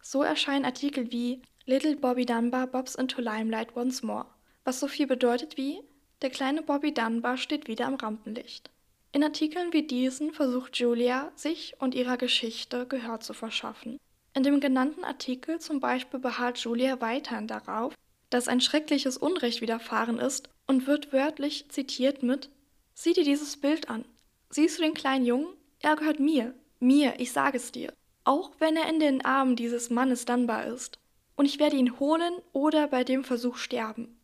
So 0.00 0.22
erscheinen 0.22 0.64
Artikel 0.64 1.10
wie 1.10 1.42
Little 1.64 1.96
Bobby 1.96 2.24
Dunbar 2.24 2.68
bobs 2.68 2.94
into 2.94 3.20
limelight 3.20 3.74
once 3.76 4.02
more 4.02 4.26
was 4.66 4.80
so 4.80 4.88
viel 4.88 5.06
bedeutet 5.06 5.56
wie 5.56 5.80
der 6.22 6.30
kleine 6.30 6.60
Bobby 6.60 6.92
Dunbar 6.92 7.38
steht 7.38 7.68
wieder 7.68 7.86
am 7.86 7.94
Rampenlicht. 7.94 8.70
In 9.12 9.22
Artikeln 9.22 9.72
wie 9.72 9.86
diesen 9.86 10.32
versucht 10.32 10.76
Julia, 10.76 11.30
sich 11.36 11.74
und 11.78 11.94
ihrer 11.94 12.16
Geschichte 12.16 12.86
Gehör 12.86 13.20
zu 13.20 13.32
verschaffen. 13.32 13.98
In 14.36 14.42
dem 14.42 14.60
genannten 14.60 15.02
Artikel 15.02 15.60
zum 15.60 15.80
Beispiel 15.80 16.20
beharrt 16.20 16.58
Julia 16.58 17.00
weiterhin 17.00 17.46
darauf, 17.46 17.94
dass 18.28 18.48
ein 18.48 18.60
schreckliches 18.60 19.16
Unrecht 19.16 19.62
widerfahren 19.62 20.18
ist 20.18 20.50
und 20.66 20.86
wird 20.86 21.10
wörtlich 21.10 21.70
zitiert 21.70 22.22
mit 22.22 22.50
Sieh 22.92 23.14
dir 23.14 23.24
dieses 23.24 23.56
Bild 23.56 23.88
an. 23.88 24.04
Siehst 24.50 24.76
du 24.76 24.82
den 24.82 24.92
kleinen 24.92 25.24
Jungen? 25.24 25.54
Er 25.80 25.96
gehört 25.96 26.20
mir. 26.20 26.52
Mir, 26.80 27.14
ich 27.18 27.32
sage 27.32 27.56
es 27.56 27.72
dir. 27.72 27.94
Auch 28.24 28.50
wenn 28.58 28.76
er 28.76 28.90
in 28.90 29.00
den 29.00 29.24
Armen 29.24 29.56
dieses 29.56 29.88
Mannes 29.88 30.26
Dunbar 30.26 30.66
ist. 30.66 30.98
Und 31.36 31.46
ich 31.46 31.58
werde 31.58 31.76
ihn 31.76 31.98
holen 31.98 32.34
oder 32.52 32.88
bei 32.88 33.04
dem 33.04 33.24
Versuch 33.24 33.56
sterben. 33.56 34.18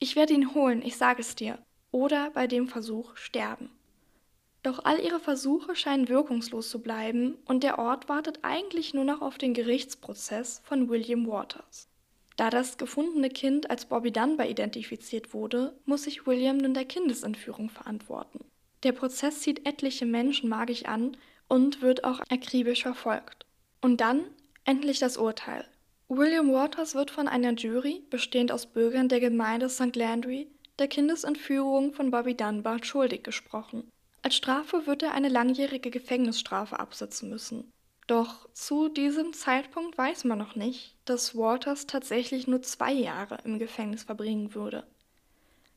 Ich 0.00 0.16
werde 0.16 0.34
ihn 0.34 0.52
holen, 0.54 0.82
ich 0.82 0.96
sage 0.96 1.20
es 1.20 1.36
dir. 1.36 1.60
Oder 1.92 2.32
bei 2.32 2.48
dem 2.48 2.66
Versuch 2.66 3.16
sterben. 3.16 3.70
Doch 4.64 4.80
all 4.84 4.98
ihre 4.98 5.20
Versuche 5.20 5.76
scheinen 5.76 6.08
wirkungslos 6.08 6.70
zu 6.70 6.80
bleiben 6.80 7.36
und 7.44 7.62
der 7.62 7.78
Ort 7.78 8.08
wartet 8.08 8.38
eigentlich 8.40 8.94
nur 8.94 9.04
noch 9.04 9.20
auf 9.20 9.36
den 9.36 9.52
Gerichtsprozess 9.52 10.62
von 10.64 10.88
William 10.88 11.26
Waters. 11.26 11.86
Da 12.36 12.48
das 12.48 12.78
gefundene 12.78 13.28
Kind 13.28 13.68
als 13.68 13.84
Bobby 13.84 14.10
Dunbar 14.10 14.48
identifiziert 14.48 15.34
wurde, 15.34 15.78
muss 15.84 16.04
sich 16.04 16.26
William 16.26 16.56
nun 16.56 16.72
der 16.72 16.86
Kindesentführung 16.86 17.68
verantworten. 17.68 18.42
Der 18.84 18.92
Prozess 18.92 19.40
zieht 19.40 19.66
etliche 19.66 20.06
Menschen 20.06 20.48
magisch 20.48 20.86
an 20.86 21.18
und 21.46 21.82
wird 21.82 22.04
auch 22.04 22.20
akribisch 22.30 22.84
verfolgt. 22.84 23.44
Und 23.82 24.00
dann 24.00 24.24
endlich 24.64 24.98
das 24.98 25.18
Urteil. 25.18 25.66
William 26.08 26.50
Waters 26.50 26.94
wird 26.94 27.10
von 27.10 27.28
einer 27.28 27.52
Jury, 27.52 28.02
bestehend 28.08 28.50
aus 28.50 28.64
Bürgern 28.64 29.10
der 29.10 29.20
Gemeinde 29.20 29.68
St. 29.68 29.94
Landry, 29.94 30.48
der 30.78 30.88
Kindesentführung 30.88 31.92
von 31.92 32.10
Bobby 32.10 32.34
Dunbar 32.34 32.82
schuldig 32.82 33.22
gesprochen. 33.22 33.90
Als 34.24 34.36
Strafe 34.36 34.86
wird 34.86 35.02
er 35.02 35.12
eine 35.12 35.28
langjährige 35.28 35.90
Gefängnisstrafe 35.90 36.80
absitzen 36.80 37.28
müssen. 37.28 37.70
Doch 38.06 38.48
zu 38.54 38.88
diesem 38.88 39.34
Zeitpunkt 39.34 39.98
weiß 39.98 40.24
man 40.24 40.38
noch 40.38 40.56
nicht, 40.56 40.96
dass 41.04 41.36
Walters 41.36 41.86
tatsächlich 41.86 42.46
nur 42.46 42.62
zwei 42.62 42.90
Jahre 42.90 43.36
im 43.44 43.58
Gefängnis 43.58 44.04
verbringen 44.04 44.54
würde. 44.54 44.86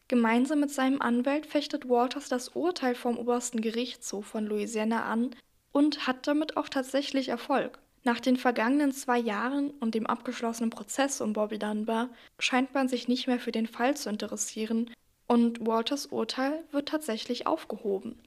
Gemeinsam 0.07 0.62
mit 0.62 0.71
seinem 0.71 1.01
Anwalt 1.01 1.45
fechtet 1.45 1.89
Walters 1.89 2.29
das 2.29 2.47
Urteil 2.47 2.95
vom 2.95 3.17
obersten 3.17 3.60
Gerichtshof 3.60 4.25
von 4.27 4.45
Louisiana 4.45 5.03
an 5.03 5.36
und 5.73 6.07
hat 6.07 6.25
damit 6.25 6.55
auch 6.55 6.69
tatsächlich 6.69 7.27
Erfolg. 7.27 7.79
Nach 8.05 8.21
den 8.21 8.38
vergangenen 8.38 8.93
zwei 8.93 9.19
Jahren 9.19 9.71
und 9.71 9.93
dem 9.93 10.07
abgeschlossenen 10.07 10.69
Prozess 10.69 11.19
um 11.19 11.33
Bobby 11.33 11.60
Dunbar 11.60 12.07
scheint 12.39 12.73
man 12.73 12.88
sich 12.88 13.10
nicht 13.10 13.27
mehr 13.27 13.41
für 13.41 13.51
den 13.51 13.67
Fall 13.67 13.97
zu 13.97 14.10
interessieren 14.10 14.89
und 15.27 15.67
Walters 15.67 16.05
Urteil 16.05 16.63
wird 16.71 16.88
tatsächlich 16.88 17.45
aufgehoben. 17.45 18.17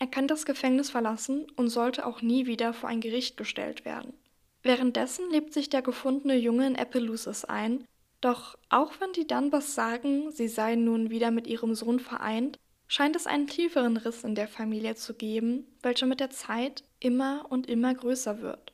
Er 0.00 0.06
kann 0.06 0.26
das 0.26 0.46
Gefängnis 0.46 0.90
verlassen 0.90 1.46
und 1.56 1.68
sollte 1.68 2.06
auch 2.06 2.22
nie 2.22 2.46
wieder 2.46 2.72
vor 2.72 2.88
ein 2.88 3.02
Gericht 3.02 3.36
gestellt 3.36 3.84
werden. 3.84 4.14
Währenddessen 4.62 5.30
lebt 5.30 5.52
sich 5.52 5.68
der 5.68 5.82
gefundene 5.82 6.36
Junge 6.36 6.66
in 6.66 6.76
Appaloosis 6.76 7.44
ein, 7.44 7.84
doch 8.22 8.56
auch 8.70 8.94
wenn 8.98 9.12
die 9.12 9.26
Dunbars 9.26 9.74
sagen, 9.74 10.32
sie 10.32 10.48
seien 10.48 10.84
nun 10.84 11.10
wieder 11.10 11.30
mit 11.30 11.46
ihrem 11.46 11.74
Sohn 11.74 12.00
vereint, 12.00 12.58
scheint 12.88 13.14
es 13.14 13.26
einen 13.26 13.46
tieferen 13.46 13.98
Riss 13.98 14.24
in 14.24 14.34
der 14.34 14.48
Familie 14.48 14.94
zu 14.94 15.12
geben, 15.14 15.66
welcher 15.82 16.06
mit 16.06 16.20
der 16.20 16.30
Zeit 16.30 16.82
immer 16.98 17.44
und 17.50 17.68
immer 17.68 17.94
größer 17.94 18.40
wird. 18.40 18.72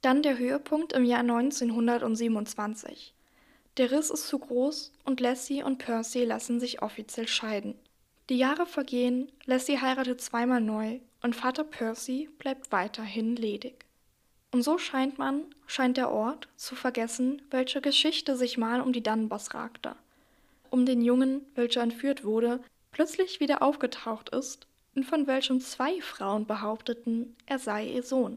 Dann 0.00 0.22
der 0.22 0.38
Höhepunkt 0.38 0.92
im 0.92 1.04
Jahr 1.04 1.20
1927. 1.20 3.14
Der 3.78 3.90
Riss 3.90 4.10
ist 4.10 4.28
zu 4.28 4.38
groß 4.38 4.92
und 5.04 5.20
Lassie 5.20 5.64
und 5.64 5.78
Percy 5.78 6.24
lassen 6.24 6.60
sich 6.60 6.82
offiziell 6.82 7.26
scheiden. 7.26 7.74
Die 8.28 8.36
Jahre 8.36 8.66
vergehen, 8.66 9.32
Lassie 9.46 9.80
heiratet 9.80 10.20
zweimal 10.20 10.60
neu 10.60 11.00
und 11.22 11.34
Vater 11.34 11.64
Percy 11.64 12.28
bleibt 12.38 12.70
weiterhin 12.70 13.36
ledig. 13.36 13.86
Und 14.52 14.62
so 14.62 14.76
scheint 14.76 15.18
man, 15.18 15.44
scheint 15.66 15.96
der 15.96 16.10
Ort, 16.10 16.48
zu 16.56 16.74
vergessen, 16.74 17.40
welche 17.50 17.80
Geschichte 17.80 18.36
sich 18.36 18.58
mal 18.58 18.82
um 18.82 18.92
die 18.92 19.02
Dunbars 19.02 19.54
ragte. 19.54 19.96
Um 20.70 20.84
den 20.84 21.00
Jungen, 21.00 21.40
welcher 21.54 21.80
entführt 21.80 22.22
wurde, 22.22 22.60
plötzlich 22.92 23.40
wieder 23.40 23.62
aufgetaucht 23.62 24.28
ist 24.30 24.66
und 24.94 25.04
von 25.04 25.26
welchem 25.26 25.60
zwei 25.60 26.00
Frauen 26.02 26.46
behaupteten, 26.46 27.34
er 27.46 27.58
sei 27.58 27.86
ihr 27.86 28.02
Sohn. 28.02 28.36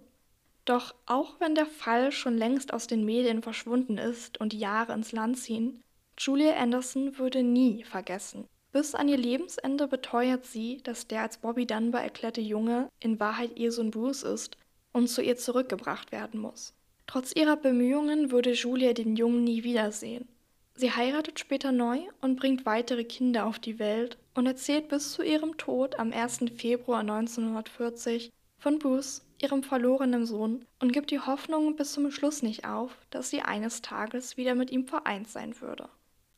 Doch 0.64 0.96
auch 1.06 1.40
wenn 1.40 1.56
der 1.56 1.66
Fall 1.66 2.14
schon 2.14 2.38
längst 2.38 2.74
aus 2.74 2.88
den 2.88 3.04
Medien 3.04 3.42
verschwunden 3.42 3.98
ist 3.98 4.40
und 4.40 4.54
die 4.54 4.60
Jahre 4.60 4.94
ins 4.94 5.12
Land 5.12 5.38
ziehen, 5.38 5.82
Julia 6.18 6.54
Anderson 6.54 7.18
würde 7.18 7.44
nie 7.44 7.84
vergessen, 7.84 8.48
bis 8.72 8.96
an 8.96 9.08
ihr 9.08 9.18
Lebensende 9.18 9.88
beteuert 9.88 10.46
sie, 10.46 10.80
dass 10.84 11.08
der 11.08 11.22
als 11.22 11.38
Bobby 11.38 11.66
Dunbar 11.66 12.04
erklärte 12.04 12.42
Junge 12.42 12.90
in 13.00 13.20
Wahrheit 13.20 13.58
ihr 13.58 13.72
Sohn 13.72 13.92
Bruce 13.92 14.24
ist 14.24 14.58
und 14.94 15.08
zu 15.08 15.22
ihr 15.22 15.38
zurückgebracht 15.38 16.12
werden 16.12 16.40
muss. 16.40 16.74
Trotz 17.08 17.34
ihrer 17.36 17.58
Bemühungen 17.58 18.32
würde 18.32 18.54
Julia 18.54 18.94
den 18.94 19.16
Jungen 19.16 19.44
nie 19.44 19.64
wiedersehen. 19.64 20.28
Sie 20.76 20.92
heiratet 20.92 21.40
später 21.40 21.72
neu 21.72 22.00
und 22.22 22.40
bringt 22.40 22.66
weitere 22.66 23.04
Kinder 23.04 23.46
auf 23.46 23.60
die 23.60 23.80
Welt 23.80 24.18
und 24.34 24.48
erzählt 24.48 24.88
bis 24.88 25.12
zu 25.12 25.22
ihrem 25.22 25.58
Tod 25.58 26.00
am 26.00 26.14
1. 26.14 26.46
Februar 26.56 27.02
1940 27.02 28.32
von 28.58 28.80
Bruce, 28.80 29.24
ihrem 29.42 29.64
verlorenen 29.64 30.26
Sohn, 30.26 30.66
und 30.80 30.94
gibt 30.94 31.12
die 31.12 31.20
Hoffnung 31.20 31.76
bis 31.76 31.92
zum 31.94 32.10
Schluss 32.12 32.42
nicht 32.42 32.66
auf, 32.66 32.96
dass 33.10 33.30
sie 33.30 33.42
eines 33.42 33.82
Tages 33.82 34.38
wieder 34.38 34.56
mit 34.56 34.72
ihm 34.72 34.88
vereint 34.88 35.28
sein 35.28 35.60
würde. 35.60 35.90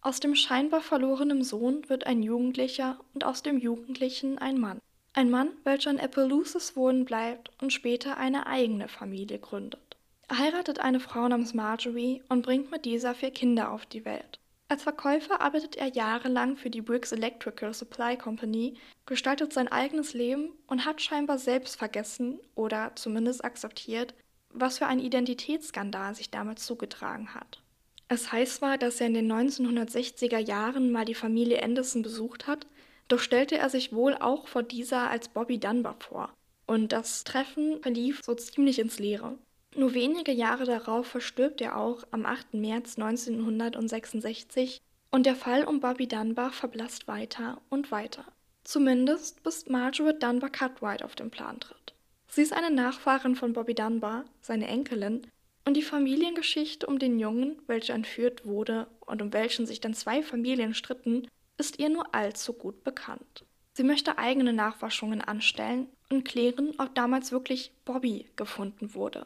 Aus 0.06 0.20
dem 0.20 0.36
scheinbar 0.36 0.82
verlorenen 0.82 1.46
Sohn 1.46 1.88
wird 1.88 2.06
ein 2.08 2.22
Jugendlicher 2.22 3.00
und 3.14 3.24
aus 3.24 3.42
dem 3.42 3.58
Jugendlichen 3.58 4.38
ein 4.38 4.60
Mann. 4.60 4.82
Ein 5.14 5.30
Mann, 5.30 5.52
welcher 5.64 5.92
in 5.92 6.00
Appaloosis 6.00 6.76
wohnen 6.76 7.06
bleibt 7.06 7.52
und 7.62 7.72
später 7.72 8.18
eine 8.18 8.46
eigene 8.46 8.90
Familie 8.90 9.40
gründet. 9.40 9.96
Er 10.28 10.40
heiratet 10.40 10.80
eine 10.80 11.00
Frau 11.00 11.26
namens 11.26 11.54
Marjorie 11.54 12.22
und 12.28 12.42
bringt 12.42 12.70
mit 12.70 12.84
dieser 12.84 13.16
vier 13.16 13.32
Kinder 13.32 13.72
auf 13.72 13.86
die 13.86 14.04
Welt. 14.04 14.40
Als 14.68 14.84
Verkäufer 14.84 15.40
arbeitet 15.40 15.78
er 15.78 15.88
jahrelang 15.88 16.58
für 16.58 16.70
die 16.70 16.82
Briggs 16.82 17.14
Electrical 17.14 17.74
Supply 17.74 18.18
Company, 18.18 18.76
gestaltet 19.06 19.54
sein 19.54 19.70
eigenes 19.70 20.14
Leben 20.14 20.50
und 20.68 20.84
hat 20.84 21.02
scheinbar 21.02 21.38
selbst 21.38 21.78
vergessen 21.78 22.42
oder 22.56 22.92
zumindest 22.96 23.46
akzeptiert, 23.46 24.14
was 24.50 24.80
für 24.80 24.88
ein 24.88 25.00
Identitätsskandal 25.00 26.14
sich 26.14 26.30
damals 26.30 26.66
zugetragen 26.66 27.34
hat. 27.34 27.63
Es 28.08 28.32
heißt 28.32 28.58
zwar, 28.58 28.78
dass 28.78 29.02
er 29.02 29.08
in 29.08 29.14
den 29.14 29.32
1960er 29.32 30.38
Jahren 30.38 30.92
mal 30.92 31.06
die 31.06 31.16
Familie 31.16 31.64
Anderson 31.64 32.02
besucht 32.02 32.48
hat, 32.48 32.68
doch 33.08 33.20
stellte 33.20 33.58
er 33.58 33.70
sich 33.70 33.94
wohl 33.94 34.16
auch 34.16 34.48
vor 34.48 34.64
dieser 34.64 35.10
als 35.10 35.30
Bobby 35.30 35.60
Dunbar 35.60 35.96
vor. 36.00 36.34
Und 36.66 36.92
das 36.92 37.24
Treffen 37.24 37.82
verlief 37.82 38.22
so 38.24 38.34
ziemlich 38.36 38.80
ins 38.80 39.00
Leere. 39.00 39.38
Nur 39.76 39.94
wenige 39.94 40.32
Jahre 40.32 40.66
darauf 40.66 41.08
verstirbt 41.08 41.60
er 41.62 41.78
auch 41.78 42.04
am 42.12 42.26
8. 42.26 42.54
März 42.54 42.98
1966 42.98 44.82
und 45.12 45.26
der 45.26 45.36
Fall 45.36 45.64
um 45.66 45.80
Bobby 45.80 46.08
Dunbar 46.08 46.52
verblasst 46.52 47.08
weiter 47.08 47.62
und 47.70 47.92
weiter. 47.92 48.26
Zumindest 48.64 49.44
bis 49.44 49.68
Margaret 49.68 50.22
Dunbar 50.22 50.50
Cartwright 50.50 51.04
auf 51.04 51.16
den 51.16 51.32
Plan 51.32 51.60
tritt. 51.60 51.94
Sie 52.28 52.42
ist 52.42 52.54
eine 52.54 52.72
Nachfahrin 52.72 53.36
von 53.36 53.54
Bobby 53.54 53.76
Dunbar, 53.76 54.26
seine 54.42 54.68
Enkelin, 54.68 55.28
und 55.66 55.76
die 55.76 55.82
Familiengeschichte 55.82 56.88
um 56.88 57.00
den 57.00 57.20
Jungen, 57.20 57.62
welcher 57.68 57.94
entführt 57.94 58.46
wurde 58.46 58.88
und 59.02 59.22
um 59.22 59.34
welchen 59.34 59.66
sich 59.66 59.80
dann 59.82 59.94
zwei 59.94 60.22
Familien 60.22 60.74
stritten, 60.74 61.28
ist 61.58 61.80
ihr 61.80 61.90
nur 61.90 62.14
allzu 62.14 62.54
gut 62.54 62.84
bekannt. 62.84 63.46
Sie 63.74 63.84
möchte 63.84 64.18
eigene 64.18 64.54
Nachforschungen 64.54 65.22
anstellen 65.22 65.88
und 66.10 66.26
klären, 66.26 66.74
ob 66.78 66.94
damals 66.94 67.32
wirklich 67.32 67.72
Bobby 67.86 68.30
gefunden 68.36 68.94
wurde. 68.94 69.26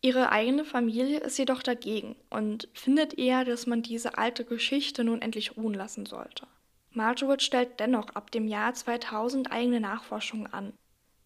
Ihre 0.00 0.30
eigene 0.32 0.64
Familie 0.64 1.20
ist 1.20 1.38
jedoch 1.38 1.62
dagegen 1.62 2.16
und 2.28 2.68
findet 2.74 3.18
eher, 3.18 3.44
dass 3.44 3.66
man 3.66 3.82
diese 3.82 4.18
alte 4.18 4.44
Geschichte 4.44 5.04
nun 5.04 5.22
endlich 5.22 5.56
ruhen 5.56 5.74
lassen 5.74 6.06
sollte. 6.06 6.46
Margaret 6.90 7.42
stellt 7.42 7.80
dennoch 7.80 8.10
ab 8.10 8.30
dem 8.30 8.46
Jahr 8.46 8.74
2000 8.74 9.50
eigene 9.50 9.80
Nachforschungen 9.80 10.52
an. 10.52 10.72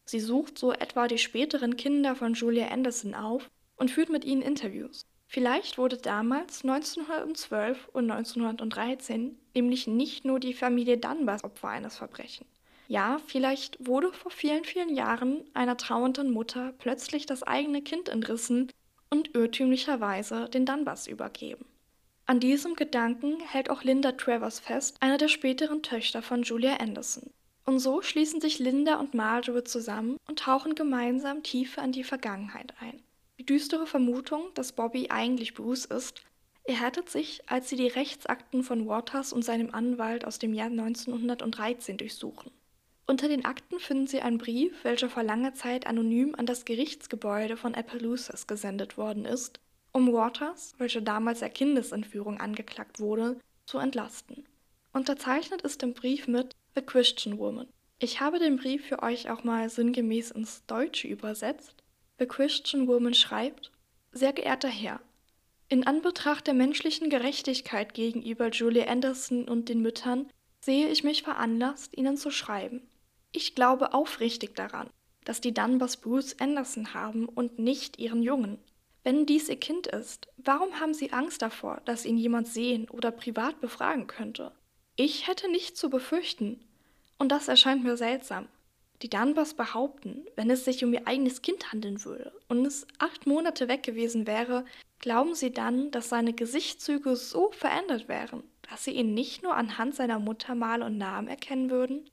Sie 0.04 0.20
sucht 0.20 0.58
so 0.58 0.72
etwa 0.72 1.08
die 1.08 1.18
späteren 1.18 1.76
Kinder 1.76 2.14
von 2.14 2.34
Julia 2.34 2.68
Anderson 2.68 3.14
auf 3.14 3.50
und 3.78 3.90
führt 3.90 4.10
mit 4.10 4.24
ihnen 4.24 4.42
Interviews. 4.42 5.06
Vielleicht 5.26 5.78
wurde 5.78 5.96
damals 5.98 6.64
1912 6.64 7.88
und 7.92 8.10
1913 8.10 9.38
nämlich 9.54 9.86
nicht 9.86 10.24
nur 10.24 10.40
die 10.40 10.54
Familie 10.54 10.98
Dunbars 10.98 11.44
Opfer 11.44 11.68
eines 11.68 11.98
Verbrechens. 11.98 12.48
Ja, 12.88 13.20
vielleicht 13.26 13.86
wurde 13.86 14.12
vor 14.12 14.30
vielen, 14.30 14.64
vielen 14.64 14.94
Jahren 14.94 15.44
einer 15.52 15.76
trauernden 15.76 16.30
Mutter 16.30 16.72
plötzlich 16.78 17.26
das 17.26 17.42
eigene 17.42 17.82
Kind 17.82 18.08
entrissen 18.08 18.70
und 19.10 19.34
irrtümlicherweise 19.34 20.48
den 20.48 20.64
Dunbars 20.64 21.06
übergeben. 21.06 21.66
An 22.24 22.40
diesem 22.40 22.74
Gedanken 22.74 23.40
hält 23.40 23.68
auch 23.68 23.82
Linda 23.82 24.12
Travers 24.12 24.60
fest, 24.60 24.96
eine 25.00 25.18
der 25.18 25.28
späteren 25.28 25.82
Töchter 25.82 26.22
von 26.22 26.42
Julia 26.42 26.76
Anderson. 26.76 27.30
Und 27.66 27.80
so 27.80 28.00
schließen 28.00 28.40
sich 28.40 28.58
Linda 28.58 28.98
und 28.98 29.12
Marjorie 29.12 29.64
zusammen 29.64 30.16
und 30.26 30.38
tauchen 30.38 30.74
gemeinsam 30.74 31.42
tiefer 31.42 31.84
in 31.84 31.92
die 31.92 32.04
Vergangenheit 32.04 32.72
ein. 32.80 33.02
Die 33.38 33.46
düstere 33.46 33.86
Vermutung, 33.86 34.48
dass 34.54 34.72
Bobby 34.72 35.10
eigentlich 35.10 35.54
Bruce 35.54 35.84
ist, 35.84 36.22
erhärtet 36.64 37.08
sich, 37.08 37.40
als 37.46 37.68
sie 37.68 37.76
die 37.76 37.86
Rechtsakten 37.86 38.64
von 38.64 38.88
Waters 38.88 39.32
und 39.32 39.44
seinem 39.44 39.72
Anwalt 39.72 40.24
aus 40.24 40.40
dem 40.40 40.52
Jahr 40.52 40.66
1913 40.66 41.96
durchsuchen. 41.98 42.50
Unter 43.06 43.28
den 43.28 43.44
Akten 43.44 43.78
finden 43.78 44.06
sie 44.08 44.20
einen 44.20 44.38
Brief, 44.38 44.84
welcher 44.84 45.08
vor 45.08 45.22
langer 45.22 45.54
Zeit 45.54 45.86
anonym 45.86 46.34
an 46.34 46.46
das 46.46 46.64
Gerichtsgebäude 46.64 47.56
von 47.56 47.74
Appaloosas 47.74 48.48
gesendet 48.48 48.98
worden 48.98 49.24
ist, 49.24 49.60
um 49.92 50.12
Waters, 50.12 50.74
welcher 50.78 51.00
damals 51.00 51.38
der 51.38 51.48
Kindesentführung 51.48 52.38
angeklagt 52.38 52.98
wurde, 52.98 53.38
zu 53.66 53.78
entlasten. 53.78 54.44
Unterzeichnet 54.92 55.62
ist 55.62 55.82
im 55.84 55.94
Brief 55.94 56.26
mit 56.26 56.54
The 56.74 56.82
Christian 56.82 57.38
Woman. 57.38 57.68
Ich 58.00 58.20
habe 58.20 58.40
den 58.40 58.56
Brief 58.56 58.86
für 58.86 59.02
euch 59.02 59.30
auch 59.30 59.44
mal 59.44 59.70
sinngemäß 59.70 60.32
ins 60.32 60.66
Deutsche 60.66 61.08
übersetzt 61.08 61.77
The 62.18 62.26
Christian 62.26 62.88
Woman 62.88 63.14
schreibt, 63.14 63.70
Sehr 64.12 64.32
geehrter 64.32 64.68
Herr, 64.68 65.00
in 65.68 65.86
Anbetracht 65.86 66.46
der 66.46 66.54
menschlichen 66.54 67.10
Gerechtigkeit 67.10 67.92
gegenüber 67.92 68.48
Julie 68.48 68.88
Anderson 68.88 69.46
und 69.46 69.68
den 69.68 69.82
Müttern 69.82 70.28
sehe 70.60 70.88
ich 70.88 71.04
mich 71.04 71.22
veranlasst, 71.22 71.96
Ihnen 71.96 72.16
zu 72.16 72.30
schreiben. 72.30 72.88
Ich 73.32 73.54
glaube 73.54 73.92
aufrichtig 73.92 74.56
daran, 74.56 74.88
dass 75.24 75.42
die 75.42 75.52
Dunbars 75.52 75.98
Bruce 75.98 76.40
Anderson 76.40 76.94
haben 76.94 77.26
und 77.26 77.58
nicht 77.58 77.98
ihren 77.98 78.22
Jungen. 78.22 78.58
Wenn 79.04 79.26
dies 79.26 79.48
ihr 79.48 79.60
Kind 79.60 79.86
ist, 79.86 80.28
warum 80.38 80.80
haben 80.80 80.94
sie 80.94 81.12
Angst 81.12 81.42
davor, 81.42 81.82
dass 81.84 82.06
ihn 82.06 82.16
jemand 82.16 82.48
sehen 82.48 82.88
oder 82.88 83.10
privat 83.10 83.60
befragen 83.60 84.06
könnte? 84.06 84.52
Ich 84.96 85.28
hätte 85.28 85.50
nichts 85.50 85.78
zu 85.78 85.90
befürchten. 85.90 86.58
Und 87.18 87.30
das 87.30 87.48
erscheint 87.48 87.84
mir 87.84 87.96
seltsam. 87.96 88.48
Die 89.02 89.10
Dunbars 89.10 89.54
behaupten, 89.54 90.26
wenn 90.34 90.50
es 90.50 90.64
sich 90.64 90.84
um 90.84 90.92
ihr 90.92 91.06
eigenes 91.06 91.42
Kind 91.42 91.72
handeln 91.72 92.04
würde 92.04 92.32
und 92.48 92.66
es 92.66 92.86
acht 92.98 93.26
Monate 93.26 93.68
weg 93.68 93.84
gewesen 93.84 94.26
wäre, 94.26 94.64
glauben 94.98 95.34
sie 95.34 95.52
dann, 95.52 95.92
dass 95.92 96.08
seine 96.08 96.32
Gesichtszüge 96.32 97.14
so 97.14 97.52
verändert 97.52 98.08
wären, 98.08 98.42
dass 98.68 98.84
sie 98.84 98.90
ihn 98.92 99.14
nicht 99.14 99.42
nur 99.42 99.54
anhand 99.54 99.94
seiner 99.94 100.18
Muttermal 100.18 100.82
und 100.82 100.98
Namen 100.98 101.28
erkennen 101.28 101.70
würden? 101.70 102.10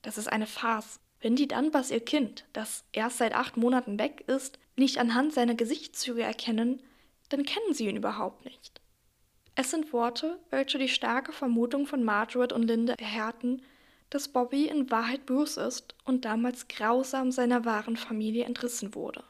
Das 0.00 0.16
ist 0.16 0.28
eine 0.28 0.46
Farce. 0.46 1.00
Wenn 1.20 1.36
die 1.36 1.48
Dunbars 1.48 1.90
ihr 1.90 2.04
Kind, 2.04 2.46
das 2.52 2.84
erst 2.92 3.18
seit 3.18 3.34
acht 3.34 3.56
Monaten 3.56 3.98
weg 3.98 4.24
ist, 4.26 4.58
nicht 4.76 4.98
anhand 4.98 5.34
seiner 5.34 5.54
Gesichtszüge 5.54 6.22
erkennen, 6.22 6.82
dann 7.28 7.44
kennen 7.44 7.74
sie 7.74 7.88
ihn 7.88 7.96
überhaupt 7.96 8.44
nicht. 8.44 8.80
Es 9.54 9.70
sind 9.70 9.92
Worte, 9.92 10.40
welche 10.50 10.78
die 10.78 10.88
starke 10.88 11.32
Vermutung 11.32 11.86
von 11.86 12.02
Margaret 12.02 12.52
und 12.52 12.62
Linda 12.62 12.94
erhärten, 12.94 13.62
dass 14.12 14.28
Bobby 14.28 14.66
in 14.66 14.90
Wahrheit 14.90 15.24
Bruce 15.24 15.56
ist 15.56 15.94
und 16.04 16.26
damals 16.26 16.68
grausam 16.68 17.32
seiner 17.32 17.64
wahren 17.64 17.96
Familie 17.96 18.44
entrissen 18.44 18.94
wurde. 18.94 19.24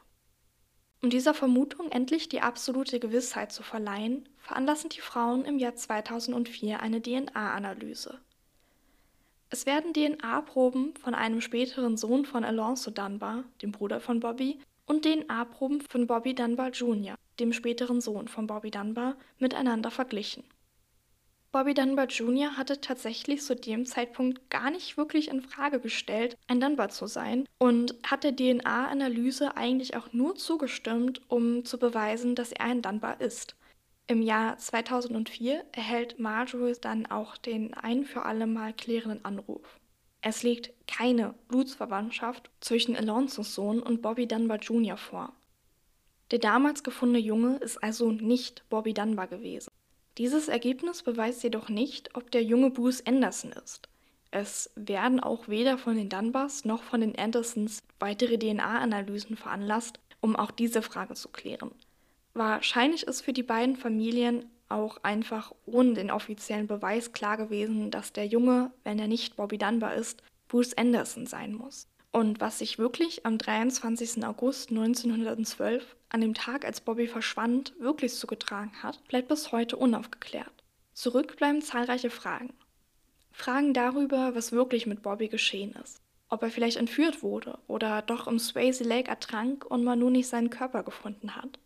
Um 1.01 1.09
dieser 1.09 1.33
Vermutung 1.33 1.89
endlich 1.89 2.27
die 2.27 2.41
absolute 2.41 2.99
Gewissheit 2.99 3.53
zu 3.53 3.63
verleihen, 3.63 4.27
veranlassen 4.39 4.89
die 4.89 4.99
Frauen 4.99 5.45
im 5.45 5.57
Jahr 5.57 5.75
2004 5.75 6.81
eine 6.81 7.01
DNA-Analyse. 7.01 8.19
Es 9.49 9.65
werden 9.65 9.93
DNA-Proben 9.93 10.95
von 10.95 11.15
einem 11.15 11.39
späteren 11.39 11.95
Sohn 11.95 12.25
von 12.25 12.43
Alonso 12.43 12.91
Dunbar, 12.91 13.45
dem 13.61 13.71
Bruder 13.71 14.01
von 14.01 14.19
Bobby, 14.19 14.59
und 14.85 15.05
DNA-Proben 15.05 15.79
von 15.79 16.07
Bobby 16.07 16.35
Dunbar 16.35 16.71
Jr., 16.71 17.15
dem 17.39 17.53
späteren 17.53 18.01
Sohn 18.01 18.27
von 18.27 18.47
Bobby 18.47 18.71
Dunbar, 18.71 19.15
miteinander 19.39 19.91
verglichen. 19.91 20.43
Bobby 21.53 21.75
Dunbar 21.75 22.07
Jr. 22.07 22.57
hatte 22.57 22.81
tatsächlich 22.81 23.43
zu 23.43 23.55
dem 23.55 23.85
Zeitpunkt 23.85 24.49
gar 24.49 24.71
nicht 24.71 24.97
wirklich 24.97 25.27
in 25.27 25.39
Frage 25.39 25.79
gestellt, 25.79 26.35
ein 26.47 26.59
Dunbar 26.59 26.89
zu 26.89 27.05
sein 27.05 27.47
und 27.59 27.93
hat 28.03 28.23
der 28.23 28.35
DNA-Analyse 28.35 29.55
eigentlich 29.55 29.95
auch 29.95 30.11
nur 30.13 30.35
zugestimmt, 30.35 31.21
um 31.27 31.63
zu 31.63 31.77
beweisen, 31.77 32.33
dass 32.33 32.53
er 32.53 32.65
ein 32.65 32.81
Dunbar 32.81 33.21
ist. 33.21 33.55
Im 34.07 34.23
Jahr 34.23 34.57
2004 34.57 35.63
erhält 35.73 36.17
Marjorie 36.17 36.73
dann 36.81 37.05
auch 37.05 37.37
den 37.37 37.75
ein 37.75 38.03
für 38.03 38.23
alle 38.23 38.47
Mal 38.47 38.73
klärenden 38.73 39.23
Anruf. 39.23 39.79
Es 40.21 40.41
liegt 40.41 40.71
keine 40.87 41.35
Blutsverwandtschaft 41.49 42.49
zwischen 42.61 42.95
Alonsos 42.95 43.53
Sohn 43.53 43.79
und 43.79 44.01
Bobby 44.01 44.27
Dunbar 44.27 44.57
Jr. 44.57 44.97
vor. 44.97 45.31
Der 46.31 46.39
damals 46.39 46.81
gefundene 46.81 47.23
Junge 47.23 47.57
ist 47.57 47.77
also 47.83 48.11
nicht 48.11 48.67
Bobby 48.69 48.95
Dunbar 48.95 49.27
gewesen. 49.27 49.69
Dieses 50.17 50.47
Ergebnis 50.47 51.01
beweist 51.01 51.41
jedoch 51.43 51.69
nicht, 51.69 52.15
ob 52.15 52.29
der 52.29 52.43
Junge 52.43 52.69
Bruce 52.69 53.05
Anderson 53.05 53.51
ist. 53.51 53.89
Es 54.29 54.71
werden 54.75 55.19
auch 55.19 55.47
weder 55.47 55.77
von 55.77 55.95
den 55.95 56.09
Dunbars 56.09 56.65
noch 56.65 56.83
von 56.83 57.01
den 57.01 57.17
Andersons 57.17 57.83
weitere 57.99 58.37
DNA-Analysen 58.37 59.37
veranlasst, 59.37 59.99
um 60.21 60.35
auch 60.35 60.51
diese 60.51 60.81
Frage 60.81 61.15
zu 61.15 61.29
klären. 61.29 61.71
Wahrscheinlich 62.33 63.03
ist 63.03 63.21
für 63.21 63.33
die 63.33 63.43
beiden 63.43 63.75
Familien 63.75 64.45
auch 64.69 64.97
einfach 65.03 65.53
ohne 65.65 65.93
den 65.93 66.11
offiziellen 66.11 66.67
Beweis 66.67 67.11
klar 67.11 67.37
gewesen, 67.37 67.91
dass 67.91 68.13
der 68.13 68.25
Junge, 68.25 68.71
wenn 68.83 68.99
er 68.99 69.07
nicht 69.07 69.35
Bobby 69.35 69.57
Dunbar 69.57 69.93
ist, 69.95 70.23
Bruce 70.47 70.73
Anderson 70.75 71.25
sein 71.25 71.53
muss. 71.53 71.87
Und 72.13 72.39
was 72.39 72.59
sich 72.59 72.77
wirklich 72.77 73.25
am 73.25 73.39
23. 73.39 74.23
August 74.23 74.69
1912, 74.69 75.95
an 76.09 76.21
dem 76.21 76.35
Tag, 76.35 76.63
als 76.63 76.79
Bobby 76.79 77.07
verschwand, 77.07 77.73
wirklich 77.79 78.13
zugetragen 78.13 78.71
hat, 78.83 79.03
bleibt 79.07 79.29
bis 79.29 79.51
heute 79.51 79.77
unaufgeklärt. 79.77 80.63
Zurück 80.93 81.35
bleiben 81.37 81.63
zahlreiche 81.63 82.11
Fragen. 82.11 82.53
Fragen 83.31 83.73
darüber, 83.73 84.35
was 84.35 84.51
wirklich 84.51 84.85
mit 84.85 85.01
Bobby 85.01 85.27
geschehen 85.27 85.75
ist. 85.83 86.03
Ob 86.29 86.43
er 86.43 86.51
vielleicht 86.51 86.77
entführt 86.77 87.23
wurde 87.23 87.57
oder 87.67 88.03
doch 88.03 88.27
im 88.27 88.37
Swayze 88.37 88.83
Lake 88.83 89.09
ertrank 89.09 89.65
und 89.65 89.83
man 89.83 89.97
nun 89.97 90.11
nicht 90.11 90.27
seinen 90.27 90.51
Körper 90.51 90.83
gefunden 90.83 91.35
hat. 91.35 91.57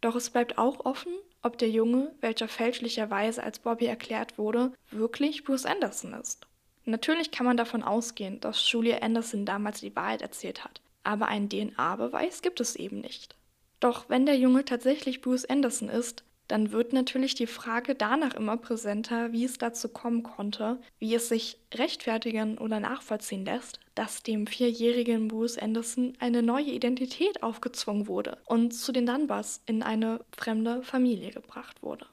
Doch 0.00 0.16
es 0.16 0.30
bleibt 0.30 0.56
auch 0.56 0.86
offen, 0.86 1.12
ob 1.42 1.58
der 1.58 1.68
Junge, 1.68 2.14
welcher 2.22 2.48
fälschlicherweise 2.48 3.42
als 3.42 3.58
Bobby 3.58 3.84
erklärt 3.84 4.38
wurde, 4.38 4.72
wirklich 4.90 5.44
Bruce 5.44 5.66
Anderson 5.66 6.14
ist. 6.14 6.46
Natürlich 6.84 7.30
kann 7.30 7.46
man 7.46 7.56
davon 7.56 7.82
ausgehen, 7.82 8.40
dass 8.40 8.70
Julia 8.70 8.98
Anderson 8.98 9.46
damals 9.46 9.80
die 9.80 9.94
Wahrheit 9.94 10.22
erzählt 10.22 10.64
hat, 10.64 10.80
aber 11.04 11.28
einen 11.28 11.48
DNA-Beweis 11.48 12.42
gibt 12.42 12.60
es 12.60 12.76
eben 12.76 13.00
nicht. 13.00 13.36
Doch 13.80 14.08
wenn 14.08 14.26
der 14.26 14.36
Junge 14.36 14.64
tatsächlich 14.64 15.20
Bruce 15.20 15.44
Anderson 15.44 15.88
ist, 15.88 16.24
dann 16.48 16.70
wird 16.70 16.92
natürlich 16.92 17.34
die 17.34 17.46
Frage 17.46 17.94
danach 17.94 18.34
immer 18.34 18.56
präsenter, 18.56 19.32
wie 19.32 19.44
es 19.44 19.58
dazu 19.58 19.88
kommen 19.88 20.22
konnte, 20.22 20.78
wie 20.98 21.14
es 21.14 21.28
sich 21.28 21.58
rechtfertigen 21.72 22.58
oder 22.58 22.78
nachvollziehen 22.78 23.44
lässt, 23.44 23.80
dass 23.94 24.22
dem 24.22 24.46
vierjährigen 24.46 25.28
Bruce 25.28 25.56
Anderson 25.56 26.14
eine 26.18 26.42
neue 26.42 26.70
Identität 26.70 27.42
aufgezwungen 27.42 28.06
wurde 28.06 28.38
und 28.44 28.72
zu 28.72 28.92
den 28.92 29.06
Dunbars 29.06 29.62
in 29.66 29.82
eine 29.82 30.20
fremde 30.36 30.82
Familie 30.82 31.30
gebracht 31.30 31.82
wurde. 31.82 32.06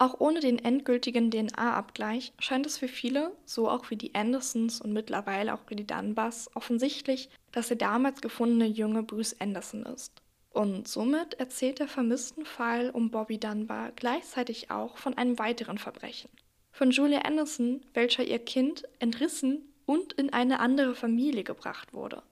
Auch 0.00 0.18
ohne 0.18 0.40
den 0.40 0.58
endgültigen 0.58 1.30
DNA-Abgleich 1.30 2.32
scheint 2.38 2.64
es 2.64 2.78
für 2.78 2.88
viele, 2.88 3.36
so 3.44 3.68
auch 3.68 3.84
für 3.84 3.96
die 3.96 4.14
Andersons 4.14 4.80
und 4.80 4.94
mittlerweile 4.94 5.52
auch 5.52 5.60
für 5.66 5.76
die 5.76 5.86
Dunbars, 5.86 6.48
offensichtlich, 6.54 7.28
dass 7.52 7.68
der 7.68 7.76
damals 7.76 8.22
gefundene 8.22 8.64
junge 8.64 9.02
Bruce 9.02 9.36
Anderson 9.40 9.82
ist. 9.82 10.22
Und 10.48 10.88
somit 10.88 11.34
erzählt 11.34 11.80
der 11.80 11.86
vermissten 11.86 12.46
Fall 12.46 12.88
um 12.88 13.10
Bobby 13.10 13.36
Dunbar 13.36 13.92
gleichzeitig 13.94 14.70
auch 14.70 14.96
von 14.96 15.18
einem 15.18 15.38
weiteren 15.38 15.76
Verbrechen. 15.76 16.30
Von 16.72 16.92
Julia 16.92 17.20
Anderson, 17.20 17.84
welcher 17.92 18.24
ihr 18.24 18.38
Kind 18.38 18.84
entrissen 19.00 19.70
und 19.84 20.14
in 20.14 20.32
eine 20.32 20.60
andere 20.60 20.94
Familie 20.94 21.44
gebracht 21.44 21.92
wurde. 21.92 22.22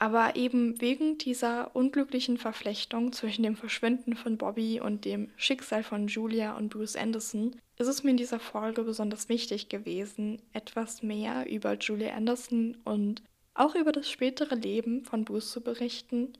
Aber 0.00 0.36
eben 0.36 0.80
wegen 0.80 1.18
dieser 1.18 1.74
unglücklichen 1.74 2.38
Verflechtung 2.38 3.12
zwischen 3.12 3.42
dem 3.42 3.56
Verschwinden 3.56 4.14
von 4.14 4.38
Bobby 4.38 4.80
und 4.80 5.04
dem 5.04 5.30
Schicksal 5.36 5.82
von 5.82 6.06
Julia 6.06 6.56
und 6.56 6.68
Bruce 6.68 6.94
Anderson 6.94 7.56
ist 7.78 7.88
es 7.88 8.04
mir 8.04 8.12
in 8.12 8.16
dieser 8.16 8.38
Folge 8.38 8.84
besonders 8.84 9.28
wichtig 9.28 9.68
gewesen, 9.68 10.40
etwas 10.52 11.02
mehr 11.02 11.50
über 11.50 11.74
Julia 11.74 12.14
Anderson 12.14 12.76
und 12.84 13.24
auch 13.54 13.74
über 13.74 13.90
das 13.90 14.08
spätere 14.08 14.54
Leben 14.54 15.04
von 15.04 15.24
Bruce 15.24 15.50
zu 15.50 15.60
berichten. 15.60 16.32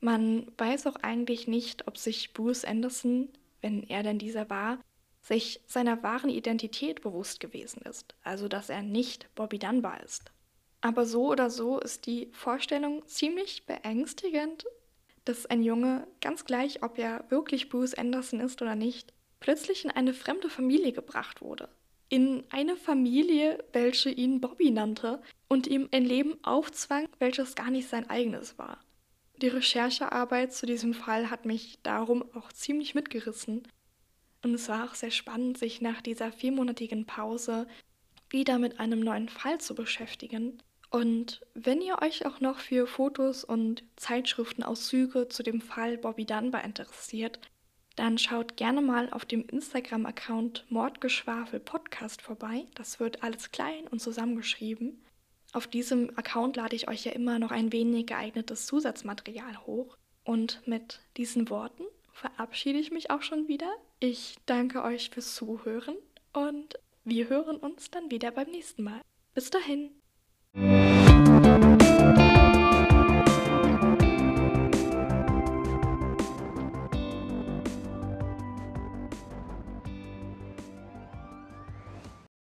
Man 0.00 0.46
weiß 0.58 0.86
auch 0.86 0.96
eigentlich 0.96 1.48
nicht, 1.48 1.88
ob 1.88 1.96
sich 1.96 2.34
Bruce 2.34 2.66
Anderson, 2.66 3.30
wenn 3.62 3.84
er 3.84 4.02
denn 4.02 4.18
dieser 4.18 4.50
war, 4.50 4.78
sich 5.22 5.62
seiner 5.66 6.02
wahren 6.02 6.28
Identität 6.30 7.00
bewusst 7.00 7.40
gewesen 7.40 7.80
ist, 7.88 8.14
also 8.22 8.48
dass 8.48 8.68
er 8.68 8.82
nicht 8.82 9.34
Bobby 9.34 9.58
Dunbar 9.58 10.02
ist. 10.04 10.30
Aber 10.80 11.06
so 11.06 11.28
oder 11.28 11.50
so 11.50 11.80
ist 11.80 12.06
die 12.06 12.28
Vorstellung 12.32 13.04
ziemlich 13.06 13.66
beängstigend, 13.66 14.64
dass 15.24 15.46
ein 15.46 15.62
Junge, 15.62 16.06
ganz 16.20 16.44
gleich 16.44 16.82
ob 16.82 16.98
er 16.98 17.24
wirklich 17.30 17.68
Bruce 17.68 17.94
Anderson 17.94 18.40
ist 18.40 18.62
oder 18.62 18.76
nicht, 18.76 19.12
plötzlich 19.40 19.84
in 19.84 19.90
eine 19.90 20.14
fremde 20.14 20.48
Familie 20.48 20.92
gebracht 20.92 21.42
wurde. 21.42 21.68
In 22.08 22.44
eine 22.50 22.76
Familie, 22.76 23.62
welche 23.72 24.10
ihn 24.10 24.40
Bobby 24.40 24.70
nannte 24.70 25.20
und 25.48 25.66
ihm 25.66 25.88
ein 25.92 26.04
Leben 26.04 26.42
aufzwang, 26.42 27.08
welches 27.18 27.54
gar 27.54 27.70
nicht 27.70 27.88
sein 27.88 28.08
eigenes 28.08 28.56
war. 28.56 28.78
Die 29.42 29.48
Recherchearbeit 29.48 30.52
zu 30.52 30.64
diesem 30.64 30.94
Fall 30.94 31.30
hat 31.30 31.44
mich 31.44 31.78
darum 31.82 32.24
auch 32.34 32.50
ziemlich 32.52 32.94
mitgerissen. 32.94 33.68
Und 34.42 34.54
es 34.54 34.68
war 34.68 34.88
auch 34.88 34.94
sehr 34.94 35.10
spannend, 35.10 35.58
sich 35.58 35.80
nach 35.80 36.00
dieser 36.00 36.32
viermonatigen 36.32 37.04
Pause 37.04 37.66
wieder 38.30 38.58
mit 38.58 38.80
einem 38.80 39.00
neuen 39.00 39.28
Fall 39.28 39.58
zu 39.58 39.74
beschäftigen 39.74 40.62
und 40.90 41.44
wenn 41.54 41.82
ihr 41.82 42.00
euch 42.00 42.24
auch 42.24 42.40
noch 42.40 42.58
für 42.58 42.86
Fotos 42.86 43.44
und 43.44 43.82
Zeitschriftenauszüge 43.96 45.28
zu 45.28 45.42
dem 45.42 45.60
Fall 45.60 45.98
Bobby 45.98 46.24
Dunbar 46.24 46.64
interessiert, 46.64 47.38
dann 47.96 48.16
schaut 48.16 48.56
gerne 48.56 48.80
mal 48.80 49.10
auf 49.10 49.24
dem 49.24 49.44
Instagram-Account 49.46 50.64
Mordgeschwafel 50.70 51.60
Podcast 51.60 52.22
vorbei. 52.22 52.66
Das 52.74 53.00
wird 53.00 53.22
alles 53.22 53.50
klein 53.50 53.86
und 53.88 54.00
zusammengeschrieben. 54.00 55.02
Auf 55.52 55.66
diesem 55.66 56.16
Account 56.16 56.56
lade 56.56 56.76
ich 56.76 56.88
euch 56.88 57.04
ja 57.04 57.12
immer 57.12 57.38
noch 57.38 57.50
ein 57.50 57.72
wenig 57.72 58.06
geeignetes 58.06 58.66
Zusatzmaterial 58.66 59.66
hoch. 59.66 59.96
Und 60.24 60.66
mit 60.66 61.00
diesen 61.16 61.50
Worten 61.50 61.84
verabschiede 62.12 62.78
ich 62.78 62.92
mich 62.92 63.10
auch 63.10 63.22
schon 63.22 63.48
wieder. 63.48 63.70
Ich 63.98 64.36
danke 64.46 64.82
euch 64.84 65.10
fürs 65.10 65.34
Zuhören 65.34 65.96
und 66.32 66.78
wir 67.04 67.28
hören 67.28 67.56
uns 67.56 67.90
dann 67.90 68.10
wieder 68.10 68.30
beim 68.30 68.50
nächsten 68.50 68.84
Mal. 68.84 69.00
Bis 69.34 69.50
dahin. 69.50 69.90
Música 70.54 71.77